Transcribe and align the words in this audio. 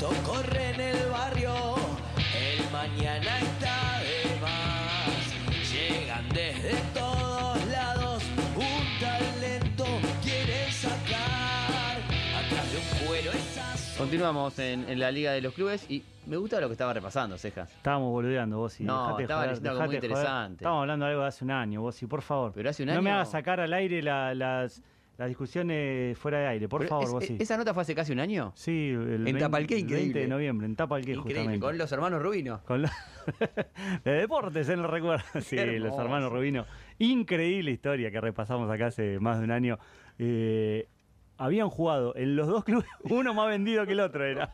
esto 0.00 0.08
corre 0.24 0.70
en 0.70 0.80
el 0.80 1.10
barrio, 1.10 1.52
el 2.34 2.70
mañana 2.72 3.38
está 3.38 4.00
de 4.00 4.40
más. 4.40 5.70
Llegan 5.72 6.26
desde 6.30 6.74
todos 6.94 7.66
lados, 7.66 8.22
un 8.56 9.00
talento 9.00 9.84
quieren 10.22 10.72
sacar. 10.72 11.98
Atrás 12.38 12.72
de 12.72 12.78
un 12.78 13.06
cuero 13.08 13.30
esas 13.32 13.94
Continuamos 13.98 14.58
en, 14.58 14.88
en 14.88 14.98
la 14.98 15.10
Liga 15.10 15.32
de 15.32 15.42
los 15.42 15.52
Clubes 15.52 15.84
y 15.90 16.02
me 16.26 16.38
gusta 16.38 16.60
lo 16.60 16.68
que 16.68 16.72
estaba 16.72 16.94
repasando, 16.94 17.36
Cejas. 17.36 17.70
Estábamos 17.70 18.10
boludeando 18.10 18.56
vos 18.56 18.80
y 18.80 18.84
No, 18.84 19.02
dejate 19.02 19.16
de 19.18 19.22
estaba 19.24 19.40
joder, 19.42 19.50
diciendo 19.50 19.70
algo 19.70 19.84
muy 19.86 19.94
interesante. 19.96 20.54
Estábamos 20.54 20.80
hablando 20.82 21.04
de 21.04 21.10
algo 21.10 21.22
de 21.22 21.28
hace 21.28 21.44
un 21.44 21.50
año, 21.50 21.80
vos 21.82 22.02
y 22.02 22.06
por 22.06 22.22
favor. 22.22 22.52
Pero 22.54 22.70
hace 22.70 22.82
un 22.84 22.88
No 22.88 23.02
me 23.02 23.10
año- 23.10 23.16
hagas 23.16 23.30
sacar 23.32 23.60
al 23.60 23.72
aire 23.74 24.02
la- 24.02 24.34
las, 24.34 24.80
las 25.20 25.28
discusiones 25.28 26.16
fuera 26.16 26.38
de 26.38 26.46
aire, 26.46 26.66
por 26.66 26.80
Pero 26.80 26.88
favor, 26.88 27.04
es- 27.04 27.12
vos 27.12 27.24
sí. 27.26 27.36
¿Esa 27.38 27.58
nota 27.58 27.74
fue 27.74 27.82
hace 27.82 27.94
casi 27.94 28.10
un 28.10 28.20
año? 28.20 28.52
Sí, 28.56 28.88
el 28.88 29.22
20, 29.22 29.38
Tapalqué, 29.38 29.74
el 29.74 29.80
20 29.84 29.94
increíble. 29.98 30.20
de 30.22 30.28
noviembre, 30.28 30.66
en 30.66 30.76
Tapalqué 30.76 31.10
Increíble, 31.12 31.34
justamente. 31.34 31.60
con 31.66 31.76
los 31.76 31.92
hermanos 31.92 32.22
Rubino. 32.22 32.62
Con 32.64 32.80
la- 32.82 32.92
de 34.04 34.12
deportes, 34.12 34.66
él 34.70 34.82
recuerda. 34.82 35.22
Sí, 35.42 35.56
Qué 35.56 35.78
los 35.78 35.94
hermanos 35.98 36.32
Rubino. 36.32 36.64
Increíble 36.98 37.70
historia 37.70 38.10
que 38.10 38.18
repasamos 38.18 38.70
acá 38.70 38.86
hace 38.86 39.20
más 39.20 39.38
de 39.40 39.44
un 39.44 39.50
año. 39.50 39.78
Eh, 40.18 40.88
habían 41.36 41.68
jugado 41.68 42.16
en 42.16 42.34
los 42.34 42.48
dos 42.48 42.64
clubes, 42.64 42.88
uno 43.10 43.34
más 43.34 43.46
vendido 43.48 43.84
que 43.84 43.92
el 43.92 44.00
otro 44.00 44.24
era. 44.24 44.50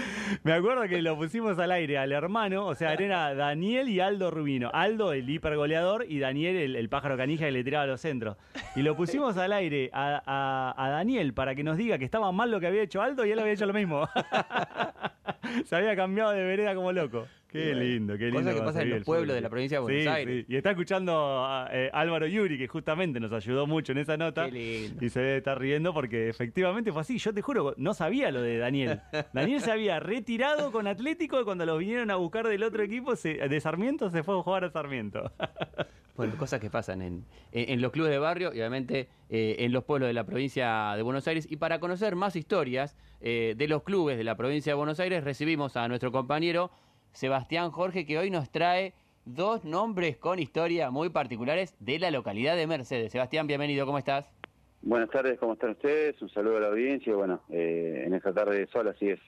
Me 0.44 0.52
acuerdo 0.52 0.82
que 0.88 1.02
lo 1.02 1.16
pusimos 1.16 1.58
al 1.58 1.72
aire 1.72 1.98
al 1.98 2.12
hermano, 2.12 2.66
o 2.66 2.74
sea, 2.74 2.94
era 2.94 3.34
Daniel 3.34 3.88
y 3.88 4.00
Aldo 4.00 4.30
Rubino. 4.30 4.70
Aldo, 4.72 5.12
el 5.12 5.28
hipergoleador, 5.28 6.06
y 6.08 6.18
Daniel, 6.18 6.76
el, 6.76 6.88
pájaro 6.88 7.16
canija 7.16 7.46
que 7.46 7.52
le 7.52 7.64
tiraba 7.64 7.84
a 7.84 7.86
los 7.88 8.00
centros. 8.00 8.36
Y 8.76 8.82
lo 8.82 8.96
pusimos 8.96 9.36
al 9.36 9.52
aire 9.52 9.90
a- 9.92 10.74
a 10.76 10.88
Daniel 10.90 11.34
para 11.34 11.54
que 11.54 11.62
nos 11.64 11.76
diga 11.76 11.98
que 11.98 12.04
estaba 12.04 12.30
mal 12.32 12.50
lo 12.50 12.60
que 12.60 12.66
había 12.66 12.82
hecho 12.82 13.02
Aldo 13.02 13.24
y 13.26 13.30
él 13.32 13.38
había 13.38 13.52
hecho 13.52 13.66
lo 13.66 13.74
mismo. 13.74 14.08
Se 15.64 15.76
había 15.76 15.96
cambiado 15.96 16.30
de 16.30 16.42
vereda 16.44 16.74
como 16.74 16.92
loco. 16.92 17.26
Qué 17.50 17.74
lindo, 17.74 18.16
qué 18.16 18.26
lindo. 18.30 18.40
Cosas 18.40 18.54
que 18.64 18.72
se 18.72 18.82
en 18.82 18.90
los 18.90 19.04
pueblos 19.04 19.34
de 19.34 19.40
la 19.40 19.48
provincia 19.50 19.78
de 19.78 19.82
Buenos 19.82 20.02
Sí, 20.02 20.08
Aires. 20.08 20.44
sí. 20.46 20.52
Y 20.52 20.56
está 20.56 20.70
escuchando 20.70 21.44
a 21.44 21.68
eh, 21.72 21.90
Álvaro 21.92 22.26
Yuri, 22.26 22.56
que 22.56 22.68
justamente 22.68 23.18
nos 23.18 23.32
ayudó 23.32 23.66
mucho 23.66 23.92
en 23.92 23.98
esa 23.98 24.16
nota. 24.16 24.46
Qué 24.46 24.52
lindo. 24.52 25.04
Y 25.04 25.08
se 25.10 25.20
debe 25.20 25.36
estar 25.38 25.58
riendo 25.58 25.92
porque 25.92 26.28
efectivamente 26.28 26.92
fue 26.92 27.00
así. 27.02 27.18
Yo 27.18 27.34
te 27.34 27.42
juro, 27.42 27.74
no 27.76 27.92
sabía 27.94 28.30
lo 28.30 28.40
de 28.42 28.58
Daniel. 28.58 29.00
Daniel 29.32 29.60
se 29.60 29.72
había 29.72 29.98
retirado 30.00 30.70
con 30.70 30.86
Atlético 30.86 31.40
y 31.40 31.44
cuando 31.44 31.66
lo 31.66 31.76
vinieron 31.76 32.10
a 32.10 32.16
buscar 32.16 32.46
del 32.46 32.62
otro 32.62 32.82
equipo, 32.82 33.16
se- 33.16 33.34
de 33.48 33.60
Sarmiento, 33.60 34.10
se 34.10 34.22
fue 34.22 34.38
a 34.38 34.42
jugar 34.42 34.64
a 34.64 34.70
Sarmiento. 34.70 35.30
Bueno, 36.16 36.36
cosas 36.36 36.60
que 36.60 36.68
pasan 36.68 37.00
en, 37.00 37.24
en- 37.50 37.70
en 37.70 37.80
los 37.80 37.92
clubes 37.92 38.10
de 38.10 38.18
barrio 38.18 38.48
y 38.52 38.58
obviamente 38.58 39.08
eh, 39.30 39.56
en 39.60 39.72
los 39.72 39.84
pueblos 39.84 40.06
de 40.06 40.12
la 40.12 40.24
provincia 40.26 40.92
de 40.94 41.00
Buenos 41.02 41.26
Aires. 41.26 41.46
Y 41.50 41.56
para 41.56 41.80
conocer 41.80 42.14
más 42.14 42.36
historias 42.36 42.94
eh, 43.22 43.54
de 43.56 43.68
los 43.68 43.84
clubes 43.84 44.18
de 44.18 44.24
la 44.24 44.36
provincia 44.36 44.72
de 44.72 44.74
Buenos 44.76 45.00
Aires, 45.00 45.24
recibimos 45.24 45.78
a 45.78 45.88
nuestro 45.88 46.12
compañero 46.12 46.70
Sebastián 47.12 47.70
Jorge, 47.70 48.06
que 48.06 48.18
hoy 48.18 48.30
nos 48.30 48.50
trae 48.50 48.94
dos 49.24 49.64
nombres 49.64 50.16
con 50.16 50.38
historia 50.38 50.90
muy 50.90 51.08
particulares 51.10 51.74
de 51.80 51.98
la 51.98 52.10
localidad 52.10 52.56
de 52.56 52.66
Mercedes. 52.66 53.12
Sebastián, 53.12 53.46
bienvenido, 53.46 53.84
¿cómo 53.86 53.98
estás? 53.98 54.30
Buenas 54.82 55.10
tardes, 55.10 55.38
¿cómo 55.38 55.52
están 55.54 55.70
ustedes? 55.70 56.20
Un 56.22 56.30
saludo 56.30 56.56
a 56.56 56.60
la 56.60 56.66
audiencia. 56.68 57.14
Bueno, 57.14 57.40
eh, 57.50 58.04
en 58.06 58.14
esta 58.14 58.32
tarde 58.32 58.58
de 58.60 58.66
sol, 58.68 58.88
así 58.88 59.10
es. 59.10 59.20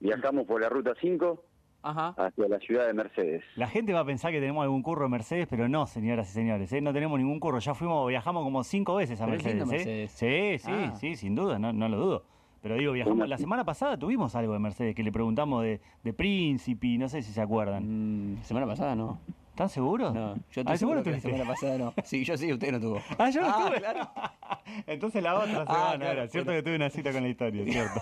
Viajamos 0.00 0.46
por 0.46 0.60
la 0.60 0.68
ruta 0.68 0.92
5 1.00 1.42
Ajá. 1.82 2.08
hacia 2.18 2.48
la 2.48 2.58
ciudad 2.58 2.86
de 2.86 2.92
Mercedes. 2.92 3.42
La 3.56 3.68
gente 3.68 3.94
va 3.94 4.00
a 4.00 4.04
pensar 4.04 4.32
que 4.32 4.40
tenemos 4.40 4.62
algún 4.62 4.82
curro 4.82 5.06
en 5.06 5.12
Mercedes, 5.12 5.46
pero 5.48 5.68
no, 5.68 5.86
señoras 5.86 6.28
y 6.30 6.32
señores, 6.34 6.70
¿eh? 6.72 6.80
no 6.82 6.92
tenemos 6.92 7.18
ningún 7.18 7.40
curro. 7.40 7.58
Ya 7.60 7.72
fuimos, 7.74 8.06
viajamos 8.08 8.44
como 8.44 8.62
cinco 8.64 8.96
veces 8.96 9.20
a 9.20 9.26
Mercedes. 9.26 9.62
¿eh? 9.62 9.66
Mercedes. 9.66 10.12
Sí, 10.12 10.58
sí, 10.58 10.70
Ah. 10.72 10.94
sí, 10.96 11.16
sin 11.16 11.34
duda, 11.34 11.58
no, 11.58 11.72
no 11.72 11.88
lo 11.88 11.96
dudo. 11.96 12.24
Pero 12.68 12.80
digo, 12.80 12.92
viajamos. 12.92 13.26
La 13.26 13.38
semana 13.38 13.64
pasada 13.64 13.96
tuvimos 13.98 14.34
algo 14.34 14.52
de 14.52 14.58
Mercedes 14.58 14.94
que 14.94 15.02
le 15.02 15.10
preguntamos 15.10 15.62
de, 15.62 15.80
de 16.04 16.12
Príncipe, 16.12 16.98
no 16.98 17.08
sé 17.08 17.22
si 17.22 17.32
se 17.32 17.40
acuerdan. 17.40 18.34
Mm, 18.34 18.42
semana 18.42 18.66
pasada 18.66 18.94
no. 18.94 19.18
¿Están 19.50 19.70
seguros? 19.70 20.14
No, 20.14 20.36
yo 20.52 20.62
ah, 20.66 20.76
seguro 20.76 21.02
que 21.02 21.10
la 21.12 21.18
semana 21.20 21.44
pasada 21.46 21.78
no. 21.78 21.94
Sí, 22.04 22.24
yo 22.24 22.36
sí, 22.36 22.52
usted 22.52 22.70
no 22.70 22.78
tuvo. 22.78 23.00
Ah, 23.18 23.30
yo 23.30 23.40
no 23.40 23.48
Ah, 23.48 23.64
tuve. 23.68 23.78
claro. 23.80 24.10
Entonces 24.86 25.22
la 25.22 25.34
otra 25.34 25.64
Ah, 25.66 25.66
semana 25.66 25.96
claro, 25.96 26.12
era. 26.20 26.28
Cierto 26.28 26.50
bueno. 26.50 26.58
que 26.58 26.62
tuve 26.62 26.76
una 26.76 26.90
cita 26.90 27.10
con 27.12 27.22
la 27.22 27.28
historia, 27.28 27.64
cierto. 27.72 28.00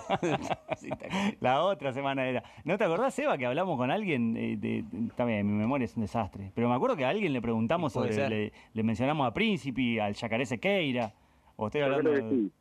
La 1.39 1.63
otra 1.63 1.93
semana 1.93 2.27
era. 2.27 2.43
¿No 2.63 2.77
te 2.77 2.83
acordás, 2.83 3.17
Eva, 3.19 3.37
que 3.37 3.45
hablamos 3.45 3.77
con 3.77 3.89
alguien? 3.89 4.35
eh, 4.37 4.57
de, 4.57 4.83
de- 4.83 5.09
también, 5.15 5.47
mi 5.47 5.53
memoria 5.53 5.85
es 5.85 5.95
un 5.95 6.01
desastre. 6.01 6.51
Pero 6.53 6.69
me 6.69 6.75
acuerdo 6.75 6.95
que 6.97 7.05
a 7.05 7.09
alguien 7.09 7.31
le 7.33 7.41
preguntamos 7.41 7.93
sobre. 7.93 8.29
Le, 8.29 8.51
le 8.73 8.83
mencionamos 8.83 9.25
a 9.27 9.33
Príncipe, 9.33 10.01
al 10.01 10.13
Yacaré 10.13 10.45
Sequeira. 10.45 11.13
O 11.55 11.67
estoy 11.67 11.81
hablando. 11.81 12.15
sí. 12.17 12.51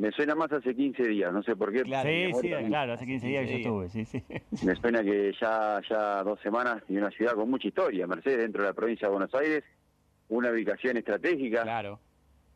Me 0.00 0.10
suena 0.12 0.34
más 0.34 0.50
hace 0.50 0.74
15 0.74 1.08
días, 1.08 1.30
no 1.30 1.42
sé 1.42 1.54
por 1.54 1.70
qué. 1.70 1.82
Claro, 1.82 2.08
Sí, 2.08 2.32
sí, 2.40 2.48
claro, 2.68 2.94
hace 2.94 3.04
15 3.04 3.26
días 3.26 3.44
que 3.46 3.50
yo 3.50 3.56
15 3.58 3.68
estuve, 3.68 3.88
sí, 3.90 4.04
sí. 4.06 4.64
Me 4.66 4.74
suena 4.76 5.02
que 5.02 5.30
ya, 5.38 5.78
ya 5.90 6.22
dos 6.22 6.40
semanas 6.40 6.82
y 6.88 6.96
una 6.96 7.10
ciudad 7.10 7.34
con 7.34 7.50
mucha 7.50 7.68
historia. 7.68 8.06
Mercedes, 8.06 8.38
dentro 8.38 8.62
de 8.62 8.68
la 8.70 8.72
provincia 8.74 9.08
de 9.08 9.12
Buenos 9.12 9.34
Aires, 9.34 9.62
una 10.30 10.50
ubicación 10.52 10.96
estratégica 10.96 11.64
Claro. 11.64 12.00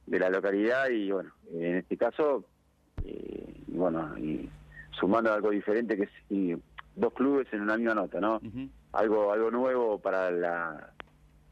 de 0.06 0.18
la 0.18 0.30
localidad 0.30 0.88
y, 0.88 1.10
bueno, 1.10 1.32
en 1.52 1.76
este 1.76 1.98
caso, 1.98 2.46
eh, 3.04 3.52
bueno, 3.66 4.16
y 4.16 4.48
sumando 4.98 5.30
algo 5.30 5.50
diferente 5.50 5.98
que 5.98 6.04
es 6.04 6.10
y 6.30 6.54
dos 6.96 7.12
clubes 7.12 7.46
en 7.52 7.60
una 7.60 7.76
misma 7.76 7.94
nota, 7.94 8.20
¿no? 8.20 8.40
Algo, 8.92 9.32
algo 9.34 9.50
nuevo 9.50 9.98
para 9.98 10.30
la, 10.30 10.94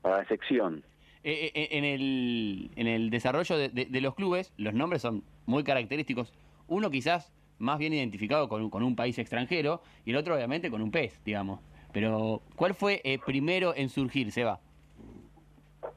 para 0.01 0.19
la 0.23 0.25
sección. 0.27 0.83
Eh, 1.23 1.53
eh, 1.55 1.69
en, 1.73 1.85
el, 1.85 2.71
en 2.77 2.87
el 2.87 3.11
desarrollo 3.11 3.59
de, 3.59 3.69
de- 3.69 3.85
de 3.85 4.01
los 4.01 4.15
clubes, 4.15 4.55
los 4.57 4.73
nombres 4.73 5.03
son 5.03 5.23
muy 5.47 5.65
característicos. 5.65 6.33
Uno 6.69 6.91
quizás 6.91 7.33
más 7.59 7.79
bien 7.79 7.93
identificado 7.93 8.49
con, 8.49 8.63
un- 8.63 8.71
con 8.71 8.83
un 8.83 8.97
país 8.97 9.19
extranjero 9.19 9.83
y 10.05 10.11
el 10.11 10.17
otro 10.17 10.35
obviamente 10.35 10.71
con 10.71 10.83
un 10.83 10.91
pez, 10.91 11.21
digamos. 11.25 11.61
Pero, 11.93 12.41
¿cuál 12.57 12.75
fue 12.75 13.01
eh, 13.05 13.19
primero 13.25 13.75
en 13.77 13.89
surgir, 13.89 14.33
Seba? 14.33 14.59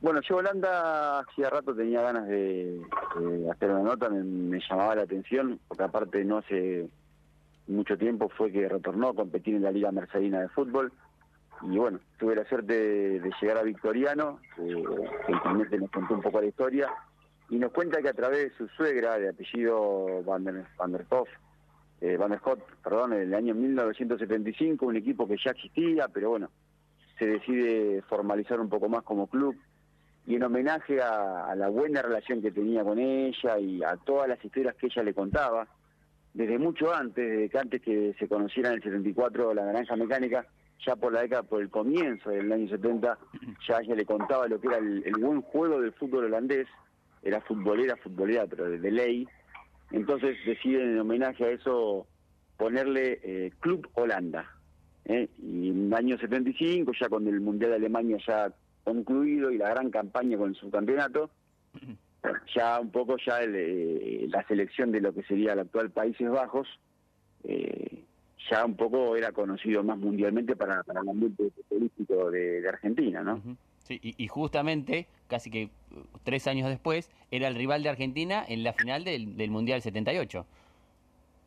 Bueno, 0.02 0.20
yo 0.22 0.38
Holanda 0.38 1.20
hacía 1.20 1.50
rato 1.50 1.74
tenía 1.74 2.02
ganas 2.02 2.28
de, 2.28 2.82
hacer 3.52 3.72
una 3.72 3.84
nota, 3.84 4.10
me, 4.10 4.60
llamaba 4.60 4.96
la 4.96 5.04
atención, 5.04 5.60
porque 5.68 5.84
aparte 5.84 6.24
no 6.26 6.40
hace 6.40 6.88
mucho 7.68 7.98
tiempo 7.98 8.30
fue 8.30 8.52
que 8.52 8.68
retornó 8.68 9.10
a 9.10 9.16
competir 9.16 9.56
en 9.56 9.64
la 9.64 9.72
Liga 9.72 9.92
Mercedina 9.92 10.42
de 10.42 10.50
Fútbol. 10.50 10.92
Y 11.62 11.78
bueno, 11.78 12.00
tuve 12.20 12.36
la 12.36 12.46
suerte 12.46 12.74
de, 13.20 13.32
llegar 13.42 13.58
a 13.58 13.64
Victoriano, 13.64 14.40
que 14.56 14.84
finalmente 15.26 15.80
nos 15.80 15.90
contó 15.90 16.16
un 16.16 16.22
poco 16.22 16.42
la 16.42 16.48
historia, 16.48 16.90
y 17.50 17.58
nos 17.58 17.72
cuenta 17.72 18.02
que 18.02 18.10
a 18.10 18.14
través 18.14 18.50
de 18.50 18.58
su 18.58 18.68
suegra, 18.70 19.18
de 19.20 19.30
apellido 19.30 20.24
Van 20.24 20.44
der, 20.44 20.66
Van 20.78 20.92
der 20.92 21.06
Hoff, 21.10 21.30
eh, 22.02 22.18
Van 22.18 22.32
der 22.32 22.40
Hoff, 22.44 22.60
perdón, 22.84 23.14
en 23.14 23.22
el 23.22 23.34
año 23.34 23.54
1975, 23.54 24.86
un 24.86 24.96
equipo 24.96 25.28
que 25.28 25.38
ya 25.44 25.52
existía, 25.52 26.08
pero 26.08 26.32
bueno, 26.32 26.50
se 27.20 27.28
decide 27.28 28.02
formalizar 28.04 28.60
un 28.60 28.70
poco 28.70 28.90
más 28.90 29.04
como 29.04 29.28
club 29.28 29.56
y 30.28 30.36
en 30.36 30.44
homenaje 30.44 31.02
a, 31.02 31.54
la 31.56 31.70
buena 31.70 32.02
relación 32.02 32.42
que 32.42 32.52
tenía 32.52 32.84
con 32.84 32.98
ella 32.98 33.60
y 33.60 33.84
a 33.84 33.96
todas 33.98 34.28
las 34.28 34.44
historias 34.44 34.76
que 34.76 34.88
ella 34.88 35.04
le 35.04 35.14
contaba, 35.14 35.68
desde 36.34 36.58
mucho 36.58 36.94
antes, 36.94 37.30
desde 37.30 37.50
que 37.50 37.60
antes 37.60 37.82
que 37.82 38.16
se 38.18 38.28
conociera 38.28 38.70
en 38.70 38.76
el 38.76 38.84
74 38.84 39.54
la 39.54 39.66
naranja 39.66 39.96
mecánica, 39.96 40.46
ya 40.86 40.96
por 40.96 41.14
la 41.14 41.22
década, 41.22 41.44
por 41.44 41.62
el 41.62 41.70
comienzo 41.70 42.32
del 42.32 42.52
año 42.52 42.68
70, 42.68 43.18
ya 43.68 43.78
ella 43.78 43.96
le 43.96 44.06
contaba 44.06 44.48
lo 44.48 44.60
que 44.60 44.68
era 44.68 44.78
el 44.78 45.14
buen 45.20 45.42
juego 45.44 45.80
del 45.80 45.94
fútbol 45.94 46.26
holandés, 46.26 46.68
era 47.26 47.42
futbolera, 47.42 47.98
futbolera, 47.98 48.46
pero 48.46 48.70
de, 48.70 48.92
ley, 48.92 49.28
entonces 49.92 50.38
deciden 50.46 50.92
en 50.92 51.00
homenaje 51.00 51.44
a 51.44 51.50
eso 51.50 52.06
ponerle 52.56 53.20
eh, 53.24 53.52
Club 53.60 53.90
Holanda. 53.96 54.46
¿eh? 55.06 55.28
Y 55.42 55.70
en 55.70 55.88
el 55.88 55.94
año 55.94 56.18
75, 56.20 56.92
ya 57.00 57.10
con 57.10 57.28
el 57.28 57.42
Mundial 57.42 57.72
de 57.72 57.78
Alemania 57.78 58.18
ya 58.26 58.54
concluido 58.84 59.52
y 59.52 59.58
la 59.58 59.70
gran 59.70 59.90
campaña 59.90 60.38
con 60.38 60.50
el 60.50 60.56
subcampeonato, 60.56 61.32
ya 62.56 62.80
un 62.80 62.92
poco 62.92 63.18
ya 63.18 63.40
el, 63.40 63.56
eh, 63.56 64.28
la 64.30 64.46
selección 64.48 64.92
de 64.92 65.02
lo 65.02 65.12
que 65.12 65.24
sería 65.24 65.54
el 65.54 65.60
actual 65.60 65.90
Países 65.90 66.30
Bajos, 66.30 66.68
eh, 67.44 68.04
ya 68.52 68.64
un 68.64 68.76
poco 68.76 69.16
era 69.16 69.32
conocido 69.32 69.84
más 69.84 69.98
mundialmente 69.98 70.56
para, 70.56 70.84
para 70.84 71.02
el 71.02 71.10
ambiente 71.10 71.50
futbolístico 71.50 72.30
de, 72.30 72.62
de 72.62 72.70
Argentina, 72.70 73.24
¿no? 73.24 73.42
Sí, 73.86 74.00
y, 74.02 74.16
y 74.18 74.28
justamente, 74.28 75.08
casi 75.28 75.52
que 75.52 75.70
uh, 75.92 76.00
tres 76.24 76.48
años 76.48 76.68
después, 76.68 77.12
era 77.30 77.48
el 77.48 77.56
rival 77.56 77.84
de 77.84 77.90
Argentina 77.90 78.44
en 78.48 78.64
la 78.64 78.74
final 78.74 79.04
del, 79.04 79.38
del 79.38 79.52
Mundial 79.52 79.82
78. 79.82 80.46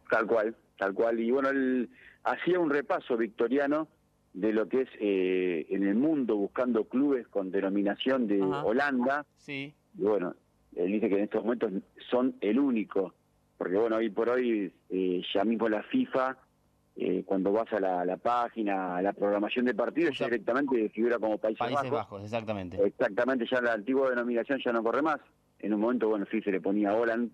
Tal 0.09 0.27
cual, 0.27 0.57
tal 0.79 0.95
cual. 0.95 1.19
Y 1.19 1.33
bueno, 1.33 1.49
él 1.49 1.91
hacía 2.23 2.61
un 2.61 2.71
repaso 2.71 3.17
victoriano 3.17 3.89
de 4.35 4.53
lo 4.53 4.69
que 4.69 4.83
es 4.83 4.89
eh, 5.01 5.67
en 5.71 5.87
el 5.87 5.97
mundo 5.97 6.37
buscando 6.37 6.85
clubes 6.85 7.27
con 7.27 7.51
denominación 7.51 8.29
de 8.29 8.41
Ajá. 8.41 8.65
Holanda. 8.65 9.27
Sí. 9.37 9.75
Y 9.99 10.03
bueno, 10.03 10.35
él 10.77 10.93
dice 10.93 11.09
que 11.09 11.17
en 11.17 11.25
estos 11.25 11.43
momentos 11.43 11.73
son 12.09 12.37
el 12.41 12.61
único, 12.61 13.15
porque 13.57 13.77
bueno, 13.77 13.97
hoy 13.97 14.11
por 14.11 14.31
hoy 14.31 14.73
eh, 14.91 15.23
ya 15.35 15.45
mismo 15.45 15.69
la 15.69 15.83
FIFA, 15.83 16.37
eh, 17.01 17.23
cuando 17.25 17.53
vas 17.53 17.73
a 17.73 17.79
la, 17.81 18.05
la 18.05 18.17
página, 18.17 18.97
a 18.97 19.03
la 19.03 19.13
programación 19.13 19.65
de 19.67 19.75
partidos, 19.75 20.11
Usa- 20.11 20.27
ya 20.27 20.31
directamente 20.31 20.89
figura 20.91 21.19
como 21.19 21.39
Países, 21.39 21.59
Países 21.61 21.77
Bajos. 21.83 21.93
Bajos, 21.93 22.25
exactamente. 22.25 22.85
Exactamente, 22.85 23.47
ya 23.51 23.61
la 23.63 23.73
antigua 23.75 24.11
denominación 24.11 24.61
ya 24.65 24.73
no 24.73 24.83
corre 24.83 25.03
más. 25.03 25.21
En 25.61 25.75
un 25.75 25.81
momento, 25.81 26.09
bueno, 26.09 26.27
sí 26.31 26.41
se 26.43 26.51
le 26.51 26.61
ponía 26.61 26.95
Holland 26.95 27.31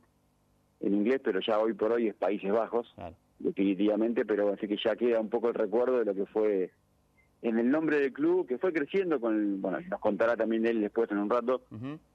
en 0.81 0.95
inglés, 0.95 1.21
pero 1.25 1.41
ya 1.41 1.59
hoy 1.59 1.73
por 1.73 1.93
hoy 1.93 2.09
es 2.09 2.15
Países 2.15 2.53
Bajos. 2.53 2.93
Claro. 2.95 3.17
definitivamente, 3.39 4.25
pero 4.25 4.53
así 4.53 4.69
que 4.69 4.77
ya 4.83 4.97
queda 4.97 5.19
un 5.21 5.29
poco 5.29 5.49
el 5.49 5.55
recuerdo 5.55 5.99
de 5.99 6.05
lo 6.05 6.15
que 6.15 6.27
fue 6.27 6.71
en 7.43 7.59
el 7.59 7.71
nombre 7.71 7.99
del 8.01 8.13
club, 8.13 8.47
que 8.47 8.57
fue 8.59 8.73
creciendo 8.73 9.21
con, 9.21 9.61
bueno, 9.61 9.79
nos 9.91 10.01
contará 10.01 10.35
también 10.37 10.65
él 10.67 10.81
después 10.81 11.11
en 11.11 11.19
un 11.19 11.29
rato, 11.29 11.63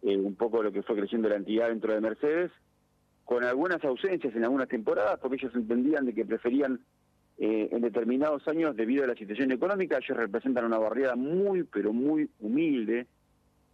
eh, 0.01 0.18
un 0.18 0.36
poco 0.36 0.63
lo 0.63 0.72
que 0.72 0.81
fue 0.81 0.96
creciendo 0.96 1.30
la 1.30 1.36
entidad 1.36 1.68
dentro 1.69 1.94
de 1.94 2.01
Mercedes, 2.01 2.51
con 3.25 3.44
algunas 3.44 3.84
ausencias 3.84 4.36
en 4.36 4.44
algunas 4.44 4.68
temporadas, 4.69 5.19
porque 5.19 5.36
ellos 5.36 5.54
entendían 5.54 6.06
de 6.06 6.16
que 6.16 6.25
preferían 6.25 6.80
eh, 7.41 7.69
en 7.71 7.81
determinados 7.81 8.45
años, 8.50 8.75
debido 8.75 9.06
a 9.06 9.07
la 9.07 9.15
situación 9.15 9.51
económica, 9.53 9.97
ellos 9.97 10.18
representan 10.18 10.65
una 10.65 10.77
barriada 10.77 11.15
muy, 11.15 11.63
pero 11.63 11.94
muy 11.94 12.30
humilde 12.39 13.07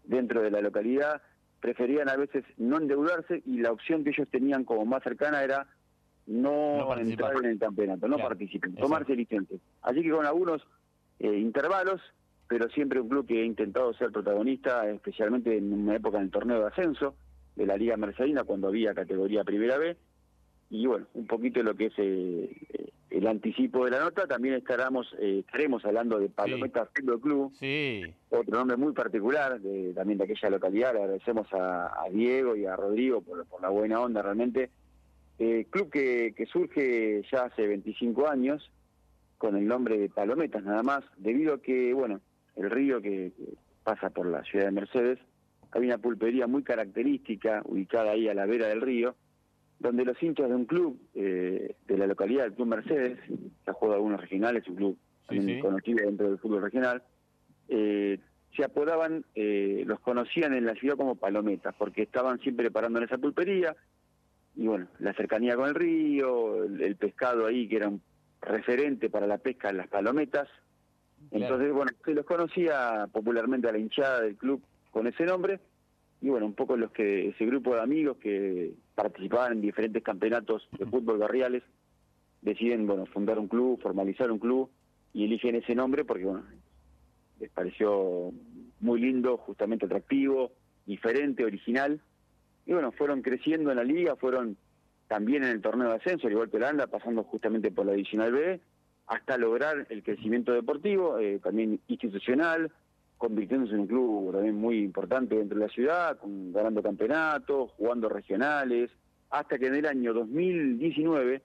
dentro 0.04 0.44
de 0.44 0.52
la 0.52 0.62
localidad, 0.62 1.22
preferían 1.62 2.08
a 2.08 2.16
veces 2.16 2.44
no 2.58 2.78
endeudarse 2.78 3.42
y 3.44 3.58
la 3.58 3.72
opción 3.72 4.04
que 4.04 4.12
ellos 4.12 4.28
tenían 4.30 4.66
como 4.66 4.86
más 4.86 5.02
cercana 5.02 5.44
era 5.44 5.68
no, 6.28 6.78
No 6.78 6.98
entrar 6.98 7.36
en 7.38 7.46
el 7.46 7.60
campeonato, 7.60 8.08
no 8.08 8.16
Claro, 8.16 8.30
participen, 8.30 8.72
exacto. 8.72 8.88
tomarse 8.88 9.16
licencias. 9.16 9.62
Así 9.82 10.04
que 10.04 10.12
con 10.12 10.26
algunos 10.26 10.62
eh, 11.20 11.36
intervalos, 11.36 12.02
pero 12.48 12.70
siempre 12.70 13.00
un 13.00 13.10
club 13.10 13.26
que 13.26 13.42
ha 13.42 13.46
intentado 13.46 13.94
ser 13.96 14.12
protagonista, 14.12 14.88
especialmente 14.90 15.58
en 15.58 15.74
una 15.74 15.96
época 15.96 16.18
en 16.18 16.26
el 16.26 16.32
torneo 16.32 16.60
de 16.60 16.68
ascenso 16.68 17.16
de 17.56 17.66
la 17.66 17.78
Liga 17.78 17.98
Mercedina, 17.98 18.44
cuando 18.44 18.68
había 18.68 18.94
categoría 18.94 19.44
Primera 19.44 19.78
B. 19.80 19.98
Y 20.76 20.88
bueno, 20.88 21.08
un 21.14 21.26
poquito 21.26 21.60
de 21.60 21.64
lo 21.64 21.76
que 21.76 21.86
es 21.86 21.94
eh, 21.98 22.50
el 23.10 23.28
anticipo 23.28 23.86
de 23.86 23.92
la 23.92 24.00
nota, 24.00 24.28
también 24.28 24.56
estaremos, 24.56 25.08
eh, 25.20 25.40
estaremos 25.46 25.86
hablando 25.86 26.20
de 26.20 26.28
Palometa 26.28 26.90
Fútbol 26.94 27.22
Club, 27.22 27.54
Sí, 27.58 28.04
otro 28.30 28.58
nombre 28.58 28.76
muy 28.76 28.92
particular 28.92 29.62
de, 29.62 29.94
también 29.94 30.18
de 30.18 30.26
aquella 30.26 30.50
localidad. 30.50 30.94
Le 30.94 31.00
agradecemos 31.00 31.48
a, 31.54 32.04
a 32.04 32.10
Diego 32.10 32.58
y 32.58 32.66
a 32.66 32.76
Rodrigo 32.76 33.22
por, 33.22 33.46
por 33.46 33.62
la 33.62 33.70
buena 33.70 34.02
onda 34.02 34.22
realmente. 34.22 34.70
Eh, 35.40 35.66
club 35.70 35.90
que, 35.90 36.34
que 36.36 36.46
surge 36.46 37.22
ya 37.32 37.46
hace 37.46 37.68
25 37.68 38.28
años 38.28 38.70
con 39.38 39.56
el 39.56 39.66
nombre 39.66 39.98
de 39.98 40.10
Palometas 40.10 40.64
nada 40.64 40.84
más, 40.84 41.06
debido 41.18 41.54
a 41.54 41.62
que, 41.62 41.94
bueno, 41.94 42.20
el 42.58 42.70
río 42.70 43.02
que, 43.02 43.32
que 43.38 43.54
pasa 43.84 44.10
por 44.10 44.26
la 44.26 44.44
ciudad 44.44 44.66
de 44.66 44.72
Mercedes, 44.72 45.20
hay 45.72 45.86
una 45.86 46.00
pulpería 46.00 46.48
muy 46.48 46.64
característica 46.64 47.62
ubicada 47.66 48.12
ahí 48.12 48.28
a 48.28 48.34
la 48.34 48.46
vera 48.46 48.68
del 48.68 48.82
río, 48.82 49.16
donde 49.80 50.06
los 50.06 50.22
hinchas 50.22 50.50
de 50.50 50.56
un 50.56 50.66
club 50.66 51.00
eh, 51.14 51.76
de 51.88 51.98
la 51.98 52.08
localidad, 52.08 52.46
el 52.46 52.54
Club 52.54 52.68
Mercedes, 52.68 53.20
que 53.28 53.70
ha 53.72 53.74
jugado 53.74 53.96
algunos 53.96 54.22
regionales, 54.22 54.68
un 54.68 54.76
club 54.76 54.98
Sí, 55.30 55.60
conocido 55.60 56.06
dentro 56.06 56.30
del 56.30 56.38
fútbol 56.38 56.62
regional, 56.62 57.02
eh, 57.68 58.20
se 58.56 58.64
apodaban, 58.64 59.26
eh, 59.34 59.84
los 59.88 60.00
conocían 60.00 60.54
en 60.54 60.66
la 60.68 60.76
ciudad 60.76 60.98
como 60.98 61.16
palometas, 61.16 61.74
porque 61.80 62.04
estaban 62.04 62.40
siempre 62.40 62.70
parando 62.70 63.00
en 63.00 63.06
esa 63.06 63.18
pulpería, 63.18 63.76
y 64.56 64.68
bueno, 64.68 64.88
la 65.00 65.14
cercanía 65.14 65.56
con 65.56 65.68
el 65.68 65.74
río, 65.76 66.64
el, 66.64 66.80
el 66.80 66.96
pescado 66.96 67.48
ahí 67.48 67.68
que 67.68 67.78
era 67.78 67.90
un 67.90 68.02
referente 68.40 69.10
para 69.10 69.26
la 69.26 69.40
pesca 69.40 69.70
en 69.70 69.78
las 69.78 69.88
palometas, 69.88 70.48
Claro. 71.32 71.46
entonces 71.56 71.74
bueno, 71.74 71.92
se 72.06 72.14
los 72.14 72.26
conocía 72.26 73.08
popularmente 73.12 73.68
a 73.68 73.72
la 73.72 73.80
hinchada 73.80 74.22
del 74.22 74.36
club 74.36 74.62
con 74.92 75.08
ese 75.08 75.26
nombre, 75.26 75.60
y 76.22 76.30
bueno, 76.30 76.46
un 76.46 76.54
poco 76.54 76.78
los 76.78 76.92
que 76.92 77.30
ese 77.30 77.46
grupo 77.46 77.76
de 77.76 77.82
amigos 77.82 78.18
que 78.18 78.74
participaban 78.96 79.54
en 79.54 79.62
diferentes 79.62 80.02
campeonatos 80.04 80.68
de 80.78 80.86
fútbol 80.86 81.18
barriales 81.18 81.64
deciden 82.42 82.88
bueno 82.88 83.06
fundar 83.06 83.40
un 83.40 83.48
club, 83.48 83.82
formalizar 83.82 84.32
un 84.32 84.40
club 84.40 84.70
y 85.14 85.26
eligen 85.26 85.56
ese 85.56 85.76
nombre 85.76 86.06
porque 86.06 86.26
bueno 86.26 86.44
les 87.40 87.52
pareció 87.52 88.32
muy 88.80 89.02
lindo, 89.02 89.38
justamente 89.38 89.86
atractivo, 89.86 90.52
diferente, 90.86 91.44
original. 91.44 92.02
Y 92.66 92.74
bueno 92.74 92.92
fueron 92.92 93.22
creciendo 93.22 93.72
en 93.72 93.78
la 93.78 93.84
liga, 93.84 94.16
fueron 94.16 94.58
también 95.08 95.44
en 95.44 95.50
el 95.50 95.62
torneo 95.62 95.90
de 95.90 95.96
ascenso, 95.96 96.28
al 96.28 96.34
igual 96.34 96.50
que 96.50 96.58
Holanda, 96.58 96.88
pasando 96.88 97.24
justamente 97.24 97.72
por 97.72 97.86
la 97.86 97.92
divisional 97.92 98.32
B 98.32 98.62
hasta 99.08 99.38
lograr 99.38 99.86
el 99.90 100.02
crecimiento 100.02 100.52
deportivo, 100.54 101.20
eh, 101.20 101.40
también 101.40 101.80
institucional, 101.88 102.72
convirtiéndose 103.26 103.74
en 103.74 103.82
un 103.82 103.88
club 103.88 104.32
también 104.32 104.56
muy 104.56 104.80
importante 104.80 105.36
dentro 105.36 105.58
de 105.58 105.66
la 105.66 105.72
ciudad, 105.72 106.18
ganando 106.24 106.84
campeonatos, 106.84 107.72
jugando 107.72 108.08
regionales, 108.08 108.92
hasta 109.32 109.58
que 109.58 109.68
en 109.68 109.76
el 109.76 109.86
año 109.88 110.14
2019, 110.14 111.42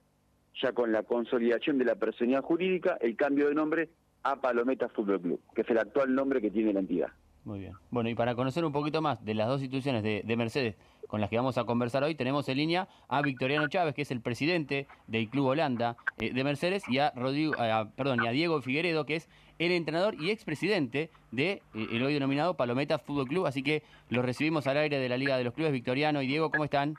ya 0.61 0.73
con 0.73 0.91
la 0.91 1.01
consolidación 1.03 1.79
de 1.79 1.85
la 1.85 1.95
personalidad 1.95 2.43
jurídica, 2.43 2.97
el 3.01 3.15
cambio 3.15 3.47
de 3.47 3.55
nombre 3.55 3.89
a 4.21 4.39
Palometa 4.39 4.89
Fútbol 4.89 5.21
Club, 5.21 5.41
que 5.55 5.61
es 5.61 5.69
el 5.69 5.79
actual 5.79 6.13
nombre 6.13 6.39
que 6.39 6.51
tiene 6.51 6.71
la 6.71 6.81
entidad. 6.81 7.09
Muy 7.43 7.59
bien. 7.59 7.73
Bueno, 7.89 8.07
y 8.09 8.15
para 8.15 8.35
conocer 8.35 8.63
un 8.63 8.71
poquito 8.71 9.01
más 9.01 9.23
de 9.25 9.33
las 9.33 9.47
dos 9.47 9.61
instituciones 9.61 10.03
de, 10.03 10.21
de 10.23 10.35
Mercedes 10.35 10.75
con 11.07 11.19
las 11.19 11.29
que 11.29 11.35
vamos 11.37 11.57
a 11.57 11.63
conversar 11.65 12.03
hoy, 12.03 12.15
tenemos 12.15 12.47
en 12.47 12.57
línea 12.57 12.87
a 13.09 13.21
Victoriano 13.21 13.67
Chávez, 13.67 13.93
que 13.95 14.03
es 14.03 14.11
el 14.11 14.21
presidente 14.21 14.87
del 15.07 15.27
Club 15.27 15.47
Holanda 15.47 15.97
eh, 16.19 16.31
de 16.31 16.43
Mercedes, 16.43 16.87
y 16.87 16.99
a 16.99 17.11
Rodrigo, 17.15 17.53
a- 17.59 17.89
perdón, 17.97 18.23
y 18.23 18.27
a 18.27 18.31
Diego 18.31 18.61
Figueredo, 18.61 19.05
que 19.05 19.15
es 19.15 19.27
el 19.59 19.71
entrenador 19.73 20.15
y 20.21 20.29
expresidente 20.29 21.09
de 21.31 21.51
eh, 21.73 21.87
el 21.91 22.03
hoy 22.03 22.13
denominado 22.13 22.55
Palometa 22.55 22.97
Fútbol 22.99 23.27
Club. 23.27 23.45
Así 23.47 23.61
que 23.63 23.83
los 24.09 24.23
recibimos 24.23 24.67
al 24.67 24.77
aire 24.77 24.99
de 24.99 25.09
la 25.09 25.17
Liga 25.17 25.35
de 25.37 25.43
los 25.43 25.53
Clubes. 25.53 25.73
Victoriano 25.73 26.21
y 26.21 26.27
Diego, 26.27 26.49
¿cómo 26.51 26.63
están? 26.63 26.95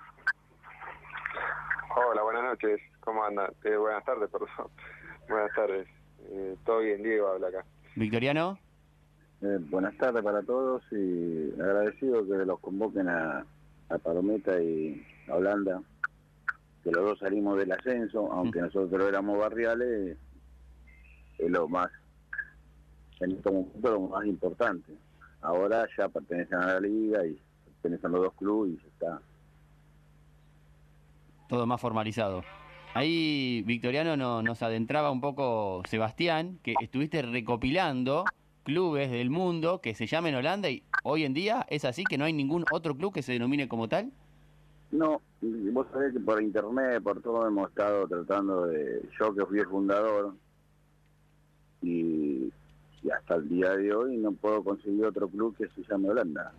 Hola, 1.97 2.23
buenas 2.23 2.43
noches. 2.45 2.81
¿Cómo 3.01 3.25
andan? 3.25 3.51
Eh, 3.65 3.77
buenas 3.77 4.05
tardes, 4.05 4.29
perdón. 4.31 4.49
buenas 5.29 5.51
tardes. 5.55 5.89
Eh, 6.31 6.57
todo 6.67 6.81
bien, 6.81 7.03
Diego 7.03 7.29
habla 7.29 7.49
acá. 7.49 7.65
Victoriano. 7.97 8.59
Eh, 9.43 9.59
buenas 9.71 9.97
tardes 9.97 10.23
para 10.23 10.43
todos 10.43 10.83
y 10.93 11.51
agradecido 11.61 12.25
que 12.27 12.47
los 12.47 12.61
convoquen 12.61 13.09
a, 13.09 13.45
a 13.89 13.99
Palometa 13.99 14.61
y 14.63 15.05
a 15.29 15.35
Holanda, 15.35 15.83
que 16.85 16.93
los 16.93 17.05
dos 17.05 17.19
salimos 17.19 17.59
del 17.59 17.73
ascenso, 17.73 18.31
aunque 18.33 18.61
nosotros 18.61 19.03
éramos 19.09 19.39
barriales, 19.39 20.17
es 21.39 21.51
lo 21.51 21.69
más, 21.69 21.91
en 23.21 23.33
este 23.33 23.51
momento 23.51 23.91
lo 23.91 24.01
más 24.03 24.25
importante. 24.27 24.93
Ahora 25.41 25.89
ya 25.99 26.09
pertenecen 26.09 26.59
a 26.59 26.75
la 26.75 26.81
liga 26.81 27.27
y 27.27 27.37
pertenecen 27.65 28.07
a 28.07 28.13
los 28.13 28.21
dos 28.23 28.35
clubes 28.35 28.75
y 28.75 28.77
ya 28.77 28.89
está. 28.89 29.21
todo 31.49 31.67
más 31.67 31.81
formalizado. 31.83 32.43
Ahí, 32.95 33.63
Victoriano, 33.67 34.17
no- 34.17 34.41
nos 34.43 34.63
adentraba 34.63 35.11
un 35.11 35.21
poco 35.21 35.83
Sebastián, 35.87 36.59
que 36.63 36.75
estuviste 36.81 37.21
recopilando 37.23 38.25
clubes 38.65 39.11
del 39.11 39.31
mundo 39.31 39.81
que 39.81 39.95
se 39.95 40.07
llamen 40.07 40.35
Holanda 40.35 40.71
y 40.71 40.83
hoy 41.03 41.25
en 41.25 41.35
día 41.35 41.67
es 41.69 41.85
así 41.85 42.05
que 42.05 42.19
no 42.19 42.25
hay 42.25 42.33
ningún 42.33 42.65
otro 42.73 42.97
club 42.97 43.13
que 43.13 43.23
se 43.23 43.33
denomine 43.33 43.69
como 43.69 43.89
tal. 43.89 44.13
No, 44.91 45.21
vos 45.41 45.87
sabés 45.93 46.13
que 46.13 46.21
por 46.21 46.43
internet, 46.43 47.03
por 47.03 47.21
todo 47.23 47.47
hemos 47.47 47.71
estado 47.71 48.07
tratando 48.07 48.67
de, 48.67 49.03
yo 49.19 49.35
que 49.35 49.47
fui 49.47 49.59
el 49.61 49.67
fundador, 49.67 50.35
y, 51.81 52.53
y 53.03 53.11
hasta 53.11 53.37
el 53.37 53.49
día 53.49 53.71
de 53.77 53.93
hoy 53.95 54.17
no 54.19 54.33
puedo 54.33 54.63
conseguir 54.63 55.05
otro 55.07 55.29
club 55.29 55.57
que 55.57 55.67
se 55.69 55.83
llame 55.91 56.11
Holanda. 56.11 56.53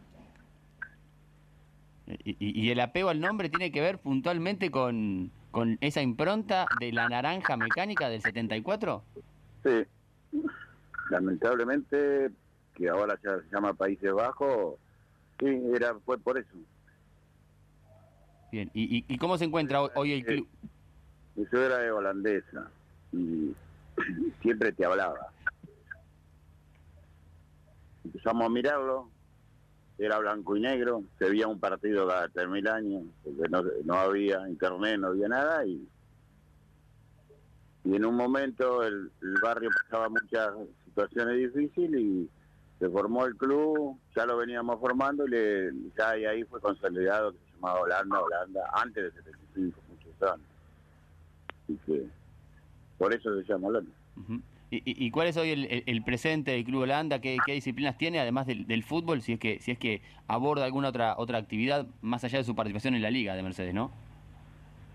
Y, 2.25 2.31
y- 2.39 2.61
y 2.61 2.69
el 2.71 2.79
apego 2.81 3.09
al 3.09 3.21
nombre 3.21 3.49
tiene 3.49 3.71
que 3.71 3.79
ver 3.79 3.99
puntualmente 3.99 4.69
con, 4.71 5.31
con 5.51 5.77
esa 5.79 6.01
impronta 6.01 6.65
de 6.79 6.91
la 6.91 7.07
naranja 7.07 7.55
mecánica 7.55 8.09
del 8.09 8.21
74. 8.21 9.03
Sí, 9.63 9.69
lamentablemente, 11.13 12.31
que 12.73 12.89
ahora 12.89 13.19
ya 13.23 13.37
se 13.37 13.49
llama 13.53 13.73
Países 13.75 14.11
Bajos, 14.11 14.77
sí, 15.39 15.45
era, 15.75 15.93
fue 15.99 16.17
por 16.17 16.39
eso. 16.39 16.57
Bien. 18.51 18.69
¿Y, 18.73 19.05
y- 19.07 19.17
cómo 19.17 19.37
se 19.37 19.45
encuentra 19.45 19.81
hoy, 19.81 19.89
hoy 19.95 20.13
el 20.13 20.25
club? 20.25 20.49
Yo 21.35 21.63
era 21.63 21.77
de 21.79 21.91
holandesa 21.91 22.71
y 23.11 23.55
siempre 24.41 24.71
te 24.71 24.85
hablaba. 24.85 25.31
Empezamos 28.03 28.45
a 28.45 28.49
mirarlo, 28.49 29.11
era 29.97 30.17
blanco 30.17 30.57
y 30.57 30.61
negro, 30.61 31.03
se 31.19 31.29
veía 31.29 31.47
un 31.47 31.59
partido 31.59 32.07
cada 32.07 32.27
tres 32.27 32.47
mil 32.49 32.67
años, 32.67 33.03
porque 33.23 33.49
no, 33.49 33.63
no 33.85 33.93
había 33.95 34.47
internet, 34.49 34.99
no 34.99 35.07
había 35.07 35.27
nada, 35.27 35.65
y, 35.65 35.87
y 37.85 37.95
en 37.95 38.05
un 38.05 38.15
momento 38.15 38.83
el, 38.83 39.11
el 39.21 39.33
barrio 39.41 39.69
pasaba 39.83 40.09
muchas 40.09 40.53
situaciones 40.93 41.53
difíciles 41.53 42.01
y 42.01 42.29
se 42.79 42.89
formó 42.89 43.25
el 43.25 43.35
club, 43.35 43.97
ya 44.15 44.25
lo 44.25 44.37
veníamos 44.37 44.79
formando 44.79 45.25
y 45.25 45.29
le, 45.31 45.71
ya 45.97 46.11
ahí- 46.11 46.25
ahí 46.25 46.43
fue 46.43 46.59
consolidado 46.59 47.31
que 47.31 47.37
se 47.39 47.55
llamaba 47.55 47.79
Holanda, 47.81 48.21
Holanda, 48.21 48.61
antes 48.73 49.03
del 49.03 49.13
75, 49.13 49.79
muchos 49.89 50.21
años. 50.31 50.45
Así 51.63 51.79
que 51.85 52.03
por 52.97 53.13
eso 53.13 53.41
se 53.41 53.47
llama 53.51 53.67
Holanda. 53.69 53.91
¿Y, 54.75 55.11
cuál 55.11 55.27
es 55.27 55.37
hoy 55.37 55.51
el, 55.51 55.65
el- 55.65 55.83
el 55.85 56.03
presente 56.03 56.49
del 56.51 56.63
Club 56.65 56.81
Holanda? 56.81 57.21
¿Qué, 57.21 57.37
qué 57.45 57.53
disciplinas 57.53 57.95
tiene, 57.97 58.19
además 58.19 58.47
del, 58.47 58.65
del 58.65 58.83
fútbol, 58.83 59.21
si 59.21 59.33
es 59.33 59.39
que 59.39 59.59
si 59.61 59.69
es 59.71 59.77
que 59.77 60.01
aborda 60.27 60.65
alguna 60.65 60.89
otra 60.89 61.13
otra 61.17 61.37
actividad 61.37 61.85
más 62.01 62.23
allá 62.23 62.39
de 62.39 62.43
su 62.43 62.55
participación 62.55 62.95
en 62.95 63.03
la 63.03 63.11
liga 63.11 63.35
de 63.35 63.43
Mercedes, 63.43 63.73
¿no? 63.75 63.91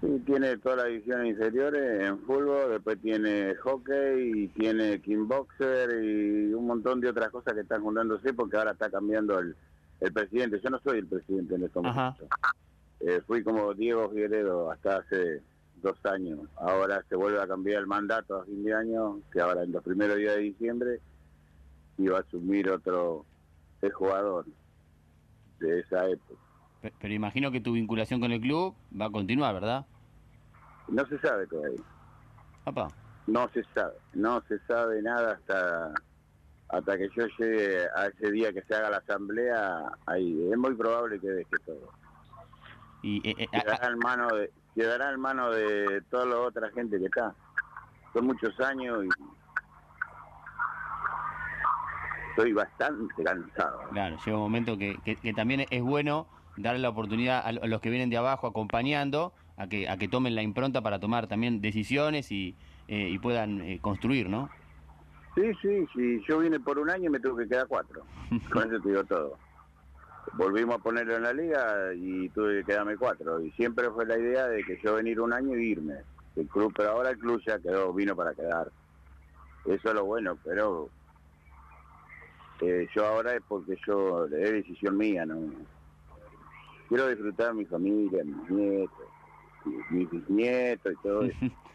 Sí, 0.01 0.23
tiene 0.27 0.57
todas 0.59 0.79
las 0.79 0.87
divisiones 0.89 1.31
inferiores 1.31 2.09
en 2.09 2.21
fútbol, 2.21 2.71
después 2.71 3.01
tiene 3.01 3.57
hockey 3.57 4.45
y 4.45 4.49
tiene 4.49 5.01
kickboxer 5.01 6.05
y 6.05 6.55
un 6.55 6.69
montón 6.69 7.01
de 7.01 7.09
otras 7.09 7.31
cosas 7.31 7.55
que 7.55 7.63
están 7.63 7.83
juntándose 7.83 8.33
porque 8.33 8.57
ahora 8.57 8.73
está 8.73 8.91
cambiando 8.91 9.39
el, 9.41 9.57
el 10.01 10.13
presidente. 10.13 10.61
Yo 10.61 10.71
no 10.71 10.79
soy 10.81 10.99
el 10.99 11.07
presidente 11.07 11.57
en 11.57 11.65
estos 11.65 11.83
momentos. 11.83 12.29
Eh, 13.01 13.21
fui 13.27 13.43
como 13.43 13.75
Diego 13.75 14.09
Figueredo 14.11 14.71
hasta 14.71 14.99
hace 14.99 15.43
dos 15.83 15.99
años. 16.07 16.41
Ahora 16.57 17.05
se 17.09 17.17
vuelve 17.17 17.41
a 17.41 17.49
cambiar 17.49 17.81
el 17.81 17.87
mandato 17.89 18.37
a 18.37 18.45
fin 18.45 18.63
de 18.63 18.75
año, 18.75 19.21
que 19.33 19.41
ahora 19.41 19.65
en 19.65 19.73
los 19.73 19.83
primeros 19.83 20.17
días 20.17 20.37
de 20.37 20.43
diciembre 20.43 21.01
iba 21.97 22.19
a 22.19 22.21
asumir 22.21 22.71
otro 22.71 23.25
el 23.83 23.93
jugador 23.93 24.47
de 25.59 25.81
esa 25.81 26.09
época. 26.09 26.41
Pe- 26.81 26.93
Pero 27.01 27.15
imagino 27.15 27.51
que 27.51 27.61
tu 27.61 27.73
vinculación 27.73 28.21
con 28.21 28.33
el 28.33 28.41
club 28.41 28.75
va 29.01 29.07
a 29.07 29.11
continuar, 29.11 29.55
¿verdad? 29.55 29.87
No 30.89 31.05
se 31.07 31.19
sabe 31.19 31.47
todavía, 31.47 31.85
Papá. 32.65 32.89
no 33.27 33.49
se 33.53 33.63
sabe, 33.75 33.95
no 34.15 34.43
se 34.49 34.59
sabe 34.67 35.03
nada 35.03 35.33
hasta 35.33 35.93
hasta 36.71 36.99
que 36.99 37.09
yo 37.17 37.27
llegue 37.39 37.87
a 37.97 38.07
ese 38.07 38.31
día 38.31 38.53
que 38.53 38.63
se 38.63 38.75
haga 38.75 38.91
la 38.91 38.99
asamblea, 38.99 39.91
ahí 40.07 40.51
es 40.53 40.59
muy 40.59 40.75
probable 40.75 41.19
que 41.19 41.29
deje 41.29 41.57
todo. 41.65 41.91
Y, 43.03 43.27
eh, 43.29 43.35
eh, 43.39 43.49
a- 43.53 43.63
quedará 43.63 43.89
en 43.89 43.99
mano 43.99 44.35
de 44.35 44.51
quedará 44.75 45.11
en 45.13 45.21
mano 45.21 45.51
de 45.51 46.03
toda 46.11 46.27
la 46.27 46.39
otra 46.41 46.71
gente 46.71 46.99
que 46.99 47.07
está 47.07 47.35
son 48.13 48.27
muchos 48.27 48.59
años 48.61 49.05
y 49.05 49.09
estoy 52.31 52.53
bastante 52.53 53.25
cansado 53.25 53.81
claro, 53.91 54.17
llega 54.25 54.37
un 54.37 54.43
momento 54.43 54.77
que, 54.79 54.97
que- 55.05 55.17
que 55.17 55.33
también 55.35 55.67
es 55.71 55.83
bueno 55.83 56.27
darle 56.59 56.81
la 56.81 56.89
oportunidad 56.91 57.41
a 57.45 57.53
lo- 57.53 57.63
a 57.63 57.67
los 57.67 57.81
que 57.81 57.91
vienen 57.91 58.11
de 58.11 58.17
abajo 58.17 58.47
acompañando 58.47 59.33
a 59.57 59.67
que, 59.69 59.89
a 59.89 59.97
que 59.97 60.09
tomen 60.09 60.35
la 60.35 60.43
impronta 60.43 60.83
para 60.83 60.99
tomar 61.01 61.27
también 61.27 61.61
decisiones 61.61 62.31
y, 62.31 62.55
eh, 62.89 63.09
y 63.11 63.19
puedan 63.19 63.61
eh, 63.61 63.79
construir, 63.81 64.29
¿no? 64.29 64.51
sí 65.35 65.43
sí 65.63 65.87
sí 65.95 66.21
yo 66.29 66.39
vine 66.41 66.59
por 66.59 66.79
un 66.81 66.91
año 66.91 67.07
y 67.07 67.11
me 67.11 67.21
tuve 67.21 67.45
que 67.45 67.51
quedar 67.51 67.67
cuatro. 67.69 68.03
Con 68.53 68.67
eso 68.73 68.81
te 68.83 68.89
digo 68.89 69.05
todo. 69.05 69.37
Volvimos 70.35 70.77
a 70.77 70.79
ponerlo 70.79 71.17
en 71.17 71.23
la 71.23 71.33
liga 71.33 71.93
y 71.97 72.29
tuve 72.31 72.59
que 72.59 72.65
quedarme 72.65 72.97
cuatro. 72.97 73.41
Y 73.41 73.51
siempre 73.53 73.89
fue 73.91 74.05
la 74.05 74.19
idea 74.19 74.47
de 74.49 74.63
que 74.65 74.79
yo 74.83 74.95
venir 74.97 75.21
un 75.21 75.33
año 75.33 75.57
y 75.57 75.71
irme. 75.71 75.95
El 76.37 76.47
club 76.49 76.73
pero 76.77 76.91
ahora 76.91 77.11
el 77.11 77.19
club 77.19 77.41
ya 77.47 77.59
quedó 77.59 77.93
vino 77.93 78.15
para 78.17 78.35
quedar. 78.35 78.71
Eso 79.65 79.89
es 79.89 79.95
lo 79.95 80.05
bueno 80.05 80.37
pero 80.45 80.89
eh, 82.61 82.89
yo 82.95 83.07
ahora 83.07 83.35
es 83.35 83.43
porque 83.47 83.77
yo 83.87 84.25
es 84.27 84.31
decisión 84.53 84.97
mía 84.97 85.25
no 85.25 85.37
quiero 86.89 87.09
disfrutar 87.09 87.55
mi 87.55 87.65
familia 87.65 88.25
mis 88.25 88.51
nietos 88.51 89.07
mis 89.91 90.11
bisnietos 90.11 90.93
y 90.93 90.97
todo 91.03 91.23
eso 91.23 91.37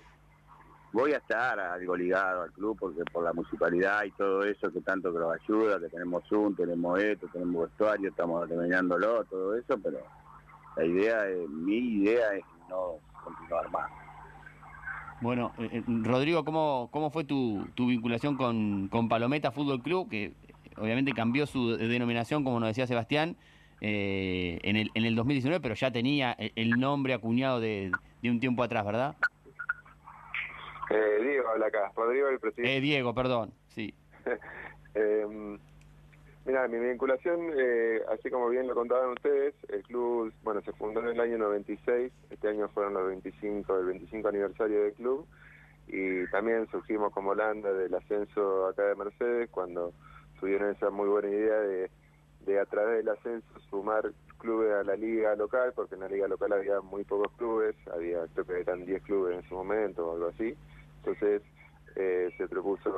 voy 0.93 1.11
a 1.11 1.17
estar 1.17 1.59
algo 1.59 1.97
ligado 1.97 2.43
al 2.43 2.51
club 2.51 2.77
porque 2.79 3.03
por 3.11 3.23
la 3.23 3.33
municipalidad 3.33 4.03
y 4.05 4.11
todo 4.11 4.43
eso 4.43 4.71
que 4.71 4.79
tanto 4.81 5.11
que 5.11 5.19
nos 5.19 5.33
ayuda, 5.33 5.79
que 5.79 5.89
tenemos 5.89 6.23
Zoom, 6.29 6.55
tenemos 6.55 6.99
esto, 6.99 7.27
tenemos 7.33 7.63
vestuario, 7.63 8.09
estamos 8.09 8.47
terminándolo, 8.47 9.25
todo 9.25 9.55
eso, 9.55 9.77
pero 9.83 9.97
la 10.77 10.85
idea, 10.85 11.27
es, 11.27 11.49
mi 11.49 11.77
idea 11.77 12.35
es 12.35 12.43
no 12.69 12.99
continuar 13.23 13.69
más. 13.71 13.89
Bueno, 15.19 15.51
eh, 15.57 15.69
eh, 15.71 15.83
Rodrigo, 15.87 16.45
¿cómo, 16.45 16.89
cómo 16.91 17.09
fue 17.09 17.23
tu, 17.23 17.65
tu 17.73 17.87
vinculación 17.87 18.37
con, 18.37 18.87
con 18.89 19.09
Palometa 19.09 19.51
Fútbol 19.51 19.81
Club? 19.81 20.09
Que 20.09 20.33
obviamente 20.77 21.13
cambió 21.13 21.47
su 21.47 21.75
denominación, 21.75 22.43
como 22.43 22.59
nos 22.59 22.69
decía 22.69 22.85
Sebastián, 22.85 23.35
eh, 23.83 24.59
en, 24.63 24.77
el, 24.77 24.89
en 24.93 25.03
el 25.03 25.15
2019, 25.15 25.59
pero 25.61 25.75
ya 25.75 25.91
tenía 25.91 26.31
el, 26.37 26.71
nombre 26.79 27.13
acuñado 27.13 27.59
de, 27.59 27.91
de 28.21 28.31
un 28.31 28.39
tiempo 28.39 28.63
atrás, 28.63 28.85
¿verdad? 28.85 29.15
Eh, 30.89 31.19
Diego 31.21 31.49
habla 31.49 31.67
acá, 31.67 31.91
Rodrigo 31.95 32.29
el 32.29 32.39
presidente. 32.39 32.77
Eh, 32.77 32.81
Diego, 32.81 33.13
perdón, 33.13 33.53
sí. 33.69 33.93
Eh, 34.95 35.57
mira, 36.45 36.67
mi 36.67 36.77
vinculación, 36.77 37.49
eh, 37.57 37.99
así 38.13 38.29
como 38.29 38.47
bien 38.49 38.67
lo 38.67 38.75
contaban 38.75 39.09
ustedes, 39.09 39.55
el 39.69 39.81
club, 39.81 40.31
bueno, 40.43 40.61
se 40.61 40.71
fundó 40.73 40.99
en 40.99 41.07
el 41.07 41.19
año 41.19 41.39
96, 41.39 42.13
este 42.29 42.47
año 42.47 42.69
fueron 42.69 42.93
los 42.93 43.07
25, 43.07 43.79
el 43.79 43.85
25 43.87 44.27
aniversario 44.27 44.83
del 44.83 44.93
club, 44.93 45.25
y 45.87 46.27
también 46.27 46.67
surgimos 46.69 47.11
como 47.11 47.31
Holanda 47.31 47.73
del 47.73 47.95
ascenso 47.95 48.67
acá 48.67 48.83
de 48.83 48.93
Mercedes, 48.93 49.49
cuando 49.49 49.93
tuvieron 50.39 50.69
esa 50.75 50.91
muy 50.91 51.07
buena 51.07 51.29
idea 51.29 51.59
de, 51.61 51.89
de 52.45 52.59
a 52.59 52.65
través 52.65 52.97
del 52.97 53.09
ascenso 53.09 53.59
sumar 53.69 54.11
clubes 54.37 54.73
a 54.73 54.83
la 54.83 54.95
liga 54.95 55.35
local, 55.35 55.71
porque 55.73 55.95
en 55.95 56.01
la 56.01 56.09
liga 56.09 56.27
local 56.27 56.51
había 56.53 56.81
muy 56.81 57.03
pocos 57.05 57.31
clubes, 57.37 57.75
había 57.93 58.27
creo 58.33 58.45
que 58.45 58.59
eran 58.59 58.85
10 58.85 59.01
clubes 59.03 59.37
en 59.37 59.47
su 59.47 59.55
momento 59.55 60.05
o 60.05 60.13
algo 60.13 60.27
así, 60.27 60.53
entonces 60.97 61.41
eh, 61.95 62.29
se 62.37 62.47
propuso 62.47 62.91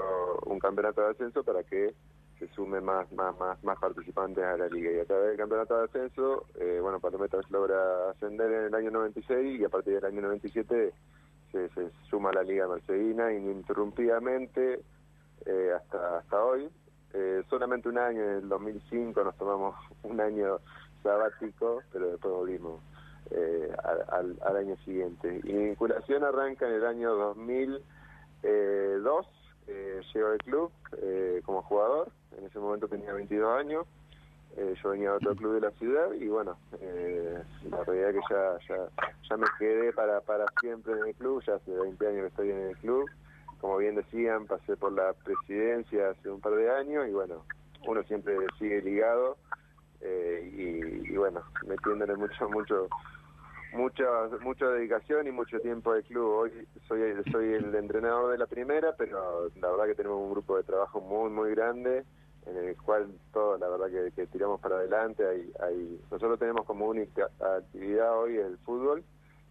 un 0.45 0.57
campeonato 0.59 1.01
de 1.01 1.11
ascenso 1.11 1.43
para 1.43 1.63
que 1.63 1.93
se 2.39 2.47
sume 2.49 2.81
más 2.81 3.11
más 3.13 3.37
más 3.39 3.63
más 3.63 3.79
participantes 3.79 4.43
a 4.43 4.57
la 4.57 4.67
liga. 4.67 4.91
Y 4.91 4.99
a 4.99 5.05
través 5.05 5.27
del 5.29 5.37
campeonato 5.37 5.77
de 5.77 5.85
ascenso 5.85 6.45
eh, 6.59 6.79
bueno 6.81 6.99
Palometas 6.99 7.49
logra 7.49 8.09
ascender 8.09 8.51
en 8.51 8.65
el 8.65 8.75
año 8.75 8.91
96 8.91 9.59
y 9.59 9.63
a 9.63 9.69
partir 9.69 9.95
del 9.95 10.05
año 10.05 10.21
97 10.21 10.93
se, 11.51 11.69
se 11.69 11.91
suma 12.09 12.31
a 12.31 12.33
la 12.33 12.43
liga 12.43 12.67
mercedina 12.67 13.31
ininterrumpidamente 13.33 14.81
eh, 15.45 15.71
hasta 15.75 16.17
hasta 16.17 16.43
hoy 16.43 16.69
Eh, 17.17 17.43
solamente 17.49 17.87
un 17.87 17.97
año 17.97 18.21
en 18.21 18.29
el 18.43 18.49
2005 18.49 19.23
nos 19.23 19.35
tomamos 19.37 19.73
un 20.03 20.19
año 20.19 20.59
sabático 21.01 21.81
pero 21.93 22.07
después 22.11 22.33
volvimos 22.33 22.81
eh, 23.31 23.73
al, 24.09 24.37
al- 24.41 24.57
año 24.57 24.75
siguiente. 24.83 25.39
Y 25.45 25.53
mi 25.53 25.65
vinculación 25.67 26.23
arranca 26.25 26.67
en 26.67 26.73
el 26.75 26.85
año 26.85 27.13
2002 28.43 29.25
eh, 29.67 30.01
llego 30.13 30.27
al 30.27 30.37
club 30.39 30.71
eh, 31.01 31.41
como 31.45 31.61
jugador. 31.63 32.09
En 32.37 32.45
ese 32.45 32.59
momento 32.59 32.87
tenía 32.87 33.13
22 33.13 33.59
años 33.59 33.85
eh, 34.57 34.73
yo 34.81 34.89
venía 34.89 35.09
de 35.11 35.15
otro 35.17 35.35
club 35.35 35.53
de 35.55 35.61
la 35.61 35.71
ciudad 35.71 36.11
y 36.13 36.27
bueno 36.27 36.57
eh, 36.79 37.41
la 37.69 37.83
realidad 37.83 38.09
es 38.11 38.15
que 38.15 38.21
ya, 38.33 38.57
ya 38.69 38.89
ya 39.29 39.37
me 39.37 39.47
quedé 39.59 39.91
para 39.93 40.21
para 40.21 40.45
siempre 40.61 40.93
en 40.93 41.07
el 41.07 41.15
club 41.15 41.41
ya 41.45 41.55
hace 41.55 41.71
20 41.71 42.07
años 42.07 42.21
que 42.21 42.27
estoy 42.27 42.51
en 42.51 42.59
el 42.69 42.77
club 42.77 43.09
como 43.65 43.77
bien 43.77 43.95
decían 43.95 44.45
pasé 44.45 44.77
por 44.77 44.91
la 44.91 45.13
presidencia 45.13 46.11
hace 46.11 46.29
un 46.29 46.39
par 46.39 46.53
de 46.53 46.69
años 46.69 47.07
y 47.07 47.11
bueno 47.11 47.43
uno 47.87 48.03
siempre 48.03 48.35
sigue 48.59 48.79
ligado 48.83 49.37
eh, 50.01 50.51
y, 50.53 51.11
y 51.11 51.17
bueno 51.17 51.41
metiéndole 51.65 52.15
mucho 52.15 52.47
mucho 52.47 52.87
mucha 53.73 54.05
mucha 54.41 54.67
dedicación 54.67 55.25
y 55.25 55.31
mucho 55.31 55.59
tiempo 55.59 55.93
al 55.93 56.03
club. 56.03 56.27
Hoy 56.27 56.67
soy 56.87 57.01
soy 57.31 57.53
el 57.53 57.73
entrenador 57.73 58.31
de 58.31 58.37
la 58.37 58.45
primera, 58.45 58.95
pero 58.95 59.49
la 59.59 59.71
verdad 59.71 59.85
que 59.87 59.95
tenemos 59.95 60.19
un 60.19 60.31
grupo 60.31 60.57
de 60.57 60.63
trabajo 60.63 61.01
muy 61.01 61.31
muy 61.31 61.49
grande 61.49 62.03
en 62.45 62.57
el 62.57 62.77
cual 62.77 63.07
todos 63.33 63.59
la 63.59 63.67
verdad 63.67 63.87
que, 63.87 64.11
que 64.11 64.27
tiramos 64.27 64.61
para 64.61 64.75
adelante. 64.75 65.27
Hay, 65.27 65.51
hay 65.59 65.99
nosotros 66.11 66.37
tenemos 66.37 66.65
como 66.65 66.85
única 66.85 67.31
actividad 67.39 68.15
hoy 68.15 68.37
el 68.37 68.59
fútbol. 68.59 69.03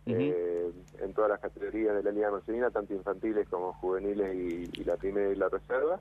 Eh, 0.06 0.70
en 1.00 1.14
todas 1.14 1.30
las 1.30 1.40
categorías 1.40 1.94
de 1.96 2.02
la 2.02 2.10
Liga 2.10 2.30
Marcelina, 2.30 2.70
tanto 2.70 2.92
infantiles 2.94 3.48
como 3.48 3.72
juveniles 3.74 4.34
y, 4.34 4.80
y 4.80 4.84
la 4.84 4.96
primera 4.96 5.30
y 5.30 5.36
la 5.36 5.48
reserva. 5.48 6.00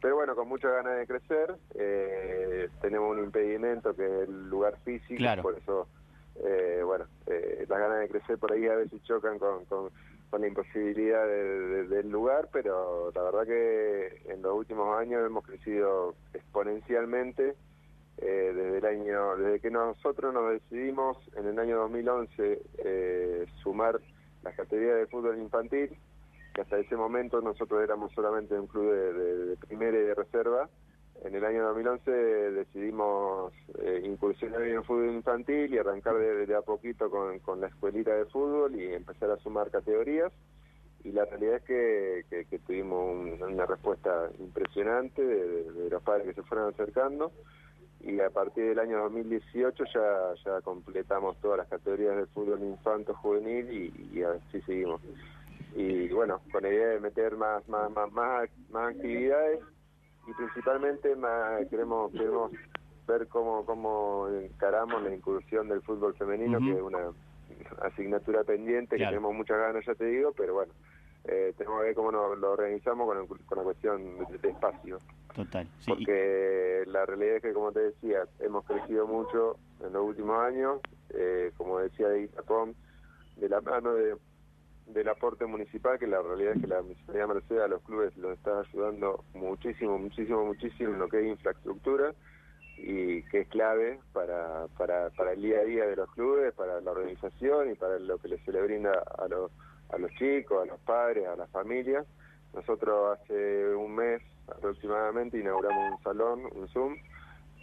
Pero 0.00 0.16
bueno, 0.16 0.34
con 0.36 0.48
muchas 0.48 0.72
ganas 0.72 0.96
de 0.98 1.06
crecer, 1.06 1.56
eh, 1.74 2.68
tenemos 2.80 3.16
un 3.16 3.24
impedimento 3.24 3.94
que 3.94 4.04
es 4.04 4.28
el 4.28 4.48
lugar 4.48 4.76
físico, 4.84 5.16
Claro. 5.18 5.42
por 5.42 5.56
eso 5.56 5.88
eh, 6.44 6.82
bueno, 6.84 7.06
eh, 7.26 7.66
las 7.68 7.78
ganas 7.80 7.98
de 8.00 8.08
crecer 8.08 8.38
por 8.38 8.52
ahí 8.52 8.66
a 8.68 8.76
veces 8.76 9.02
chocan 9.02 9.40
con, 9.40 9.64
con, 9.64 9.90
con 10.30 10.40
la 10.40 10.46
imposibilidad 10.46 11.26
de- 11.26 11.60
de- 11.60 11.88
del 11.88 12.08
lugar, 12.10 12.48
pero 12.52 13.10
la 13.12 13.22
verdad 13.22 13.44
que 13.44 14.22
en 14.32 14.40
los 14.42 14.54
últimos 14.56 14.96
años 14.98 15.26
hemos 15.26 15.44
crecido 15.44 16.14
exponencialmente. 16.34 17.56
Eh, 18.20 18.52
desde 18.54 18.78
el 18.78 18.84
año, 18.86 19.36
desde 19.36 19.60
que 19.60 19.70
nosotros 19.70 20.32
nos 20.34 20.50
decidimos 20.52 21.16
en 21.36 21.46
el 21.46 21.58
año 21.58 21.76
2011 21.78 22.62
eh, 22.78 23.46
sumar 23.62 24.00
las 24.42 24.54
categorías 24.56 24.96
de 24.96 25.06
fútbol 25.06 25.38
infantil, 25.38 25.90
que 26.54 26.60
hasta 26.62 26.78
ese 26.78 26.96
momento 26.96 27.40
nosotros 27.40 27.82
éramos 27.82 28.12
solamente 28.12 28.58
un 28.58 28.66
club 28.66 28.90
de, 28.92 29.56
primera 29.66 29.96
y 29.98 30.02
de 30.02 30.14
reserva, 30.14 30.68
en 31.24 31.34
el 31.34 31.44
año 31.44 31.64
2011 31.64 32.10
decidimos 32.52 33.52
eh, 33.80 34.02
incursionar 34.04 34.62
en 34.62 34.76
el 34.76 34.84
fútbol 34.84 35.10
infantil 35.10 35.72
y 35.74 35.78
arrancar 35.78 36.16
de, 36.16 36.46
de 36.46 36.54
a 36.54 36.62
poquito 36.62 37.10
con, 37.10 37.40
con 37.40 37.60
la 37.60 37.66
escuelita 37.66 38.14
de 38.14 38.24
fútbol 38.26 38.74
y 38.80 38.92
empezar 38.94 39.30
a 39.32 39.36
sumar 39.38 39.70
categorías. 39.70 40.32
Y 41.04 41.10
la 41.12 41.24
realidad 41.24 41.56
es 41.56 41.62
que, 41.64 42.24
que- 42.30 42.44
que 42.46 42.58
tuvimos 42.60 43.16
un- 43.16 43.42
una 43.42 43.66
respuesta 43.66 44.30
impresionante 44.38 45.24
de 45.24 45.90
los 45.90 46.02
padres 46.02 46.26
que 46.26 46.34
se 46.34 46.42
fueron 46.42 46.68
acercando. 46.72 47.32
Y 48.00 48.20
a 48.20 48.30
partir 48.30 48.64
del 48.68 48.78
año 48.78 48.98
2018 49.02 49.84
ya, 49.92 50.34
ya 50.44 50.60
completamos 50.62 51.36
todas 51.40 51.58
las 51.58 51.68
categorías 51.68 52.16
del 52.16 52.26
fútbol 52.28 52.60
infanto 52.62 53.14
juvenil 53.14 53.70
y, 53.70 54.18
y 54.18 54.22
así 54.22 54.60
seguimos. 54.62 55.00
Y 55.74 56.08
bueno, 56.08 56.40
con 56.52 56.62
la 56.62 56.68
idea 56.70 56.88
de 56.88 57.00
meter 57.00 57.36
más, 57.36 57.68
más, 57.68 57.90
más, 57.90 58.10
más, 58.12 58.48
más 58.70 58.94
actividades 58.94 59.60
y 60.26 60.32
principalmente 60.32 61.14
más, 61.16 61.66
queremos 61.68 62.12
queremos 62.12 62.52
ver 63.06 63.26
cómo 63.28 63.64
cómo 63.64 64.28
encaramos 64.28 65.02
la 65.02 65.14
incursión 65.14 65.68
del 65.68 65.80
fútbol 65.82 66.14
femenino 66.14 66.58
que 66.58 66.72
es 66.72 66.80
una 66.82 67.10
asignatura 67.82 68.44
pendiente 68.44 68.96
Claro. 68.96 69.10
que 69.10 69.16
tenemos 69.16 69.34
muchas 69.34 69.58
ganas 69.58 69.84
ya 69.86 69.94
te 69.94 70.04
digo 70.04 70.32
pero 70.36 70.54
bueno 70.54 70.72
eh, 71.28 71.54
tenemos 71.56 71.80
que 71.80 71.86
ver 71.86 71.94
cómo 71.94 72.10
nos, 72.10 72.38
lo 72.38 72.52
organizamos 72.52 73.06
con, 73.06 73.18
el- 73.18 73.46
con 73.46 73.58
la 73.58 73.64
cuestión 73.64 74.18
de, 74.30 74.38
de 74.38 74.48
espacio 74.50 74.98
Total. 75.34 75.68
Sí, 75.78 75.92
porque 75.92 76.82
la 76.86 77.04
realidad 77.06 77.36
es 77.36 77.42
que 77.42 77.52
como 77.52 77.70
te 77.70 77.80
decía 77.80 78.24
hemos 78.40 78.64
crecido 78.64 79.06
mucho 79.06 79.56
en 79.80 79.92
los 79.92 80.02
últimos 80.04 80.38
años 80.40 80.80
eh, 81.10 81.52
como 81.56 81.78
decía 81.80 82.08
de 82.08 82.22
Itacom 82.22 82.74
de 83.36 83.48
la 83.48 83.60
mano 83.60 83.94
de, 83.94 84.16
del 84.86 85.08
aporte 85.08 85.44
municipal, 85.46 85.98
que 85.98 86.06
la 86.06 86.22
realidad 86.22 86.54
es 86.54 86.62
que 86.62 86.66
la 86.66 86.80
Municipalidad 86.82 87.28
de 87.28 87.34
Mercedes 87.34 87.62
a 87.62 87.68
los 87.68 87.82
clubes 87.82 88.16
los 88.16 88.32
está 88.32 88.60
ayudando 88.60 89.22
muchísimo, 89.34 89.98
muchísimo, 89.98 90.44
muchísimo 90.46 90.94
en 90.94 90.98
lo 90.98 91.08
que 91.08 91.20
es 91.20 91.26
infraestructura 91.26 92.14
y 92.78 93.22
que 93.24 93.40
es 93.40 93.48
clave 93.48 94.00
para, 94.12 94.66
para, 94.78 95.10
para 95.10 95.32
el 95.32 95.42
día 95.42 95.58
a 95.60 95.64
día 95.64 95.84
de 95.86 95.94
los 95.96 96.10
clubes, 96.12 96.54
para 96.54 96.80
la 96.80 96.90
organización 96.90 97.70
y 97.70 97.74
para 97.74 97.98
lo 97.98 98.18
que 98.18 98.38
se 98.38 98.50
le 98.52 98.62
brinda 98.62 98.92
a 99.18 99.28
los, 99.28 99.50
a 99.90 99.98
los 99.98 100.10
chicos, 100.12 100.62
a 100.62 100.66
los 100.66 100.80
padres, 100.80 101.26
a 101.26 101.36
las 101.36 101.50
familias. 101.50 102.06
Nosotros 102.54 103.18
hace 103.18 103.74
un 103.74 103.94
mes 103.94 104.22
aproximadamente 104.48 105.38
inauguramos 105.38 105.98
un 105.98 106.02
salón, 106.02 106.42
un 106.54 106.68
Zoom, 106.68 106.96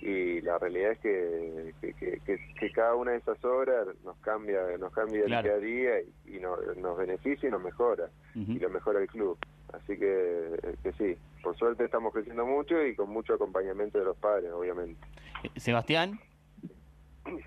y 0.02 0.42
la 0.42 0.58
realidad 0.60 0.92
es 0.92 1.00
que, 1.00 1.74
que, 1.82 2.40
que, 2.60 2.72
cada 2.72 2.96
una 2.96 3.12
de 3.12 3.18
esas 3.18 3.44
obras 3.44 3.88
nos 4.04 4.18
cambia 4.18 4.62
nos 4.78 4.92
cambia 4.92 5.22
el 5.22 5.28
día 5.28 5.40
a 5.40 5.58
día 5.58 6.02
y, 6.26 6.40
nos 6.40 6.98
beneficia 6.98 7.48
y 7.48 7.52
nos 7.52 7.64
mejora 7.64 8.10
y 8.36 8.60
lo 8.60 8.70
mejora 8.70 9.00
el 9.00 9.08
club. 9.08 9.38
Así 9.74 9.98
que, 9.98 10.76
que 10.84 10.92
sí 10.94 11.18
por 11.42 11.56
suerte 11.58 11.86
estamos 11.86 12.12
creciendo 12.12 12.46
mucho 12.46 12.84
y 12.84 12.96
con 12.96 13.10
mucho 13.10 13.36
acompañamiento 13.36 14.00
de 14.00 14.06
los 14.06 14.18
padres 14.18 14.52
obviamente. 14.52 15.00
Eh, 15.44 15.60
Sebastián. 15.60 16.20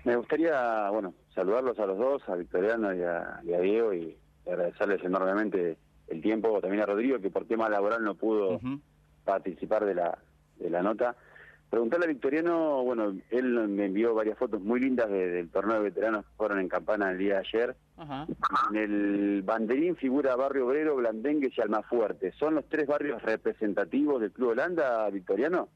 Me 0.03 0.15
gustaría 0.15 0.89
bueno 0.89 1.13
saludarlos 1.35 1.77
a 1.79 1.85
los 1.85 1.97
dos 1.97 2.29
a 2.29 2.35
Victoriano 2.35 2.93
y 2.93 3.01
a, 3.01 3.41
Diego 3.43 3.93
y 3.93 4.17
agradecerles 4.51 5.03
enormemente 5.03 5.77
el 6.07 6.21
tiempo 6.21 6.59
también 6.61 6.83
a 6.83 6.85
Rodrigo 6.85 7.19
que 7.19 7.29
por 7.29 7.45
tema 7.45 7.69
laboral 7.69 8.03
no 8.03 8.15
pudo 8.15 8.59
participar 9.23 9.85
de 9.85 9.95
la 9.95 10.17
de 10.57 10.69
la 10.69 10.81
nota 10.81 11.15
Preguntarle 11.69 12.05
a 12.05 12.09
Victoriano, 12.09 12.83
bueno, 12.83 13.15
él 13.29 13.67
me 13.67 13.85
envió 13.85 14.15
varias 14.15 14.39
fotos 14.39 14.59
muy 14.59 14.79
lindas 14.79 15.07
del 15.07 15.49
torneo 15.49 15.75
de 15.75 15.83
veteranos 15.83 16.25
que 16.25 16.31
fueron 16.35 16.59
en 16.59 16.67
Campana 16.67 17.11
el 17.11 17.19
día 17.19 17.35
de 17.35 17.39
ayer. 17.47 17.75
En 18.71 18.75
el 18.75 19.43
banderín 19.43 19.95
figura 19.95 20.35
Barrio 20.35 20.65
Obrero, 20.65 20.95
Blandengues 20.95 21.55
y 21.55 21.61
Almafuerte. 21.61 22.31
¿Son 22.39 22.55
los 22.55 22.67
tres 22.67 22.87
barrios 22.87 23.21
representativos 23.21 24.19
del 24.19 24.31
Club 24.31 24.49
Holanda, 24.49 25.07
Victoriano? 25.11 25.69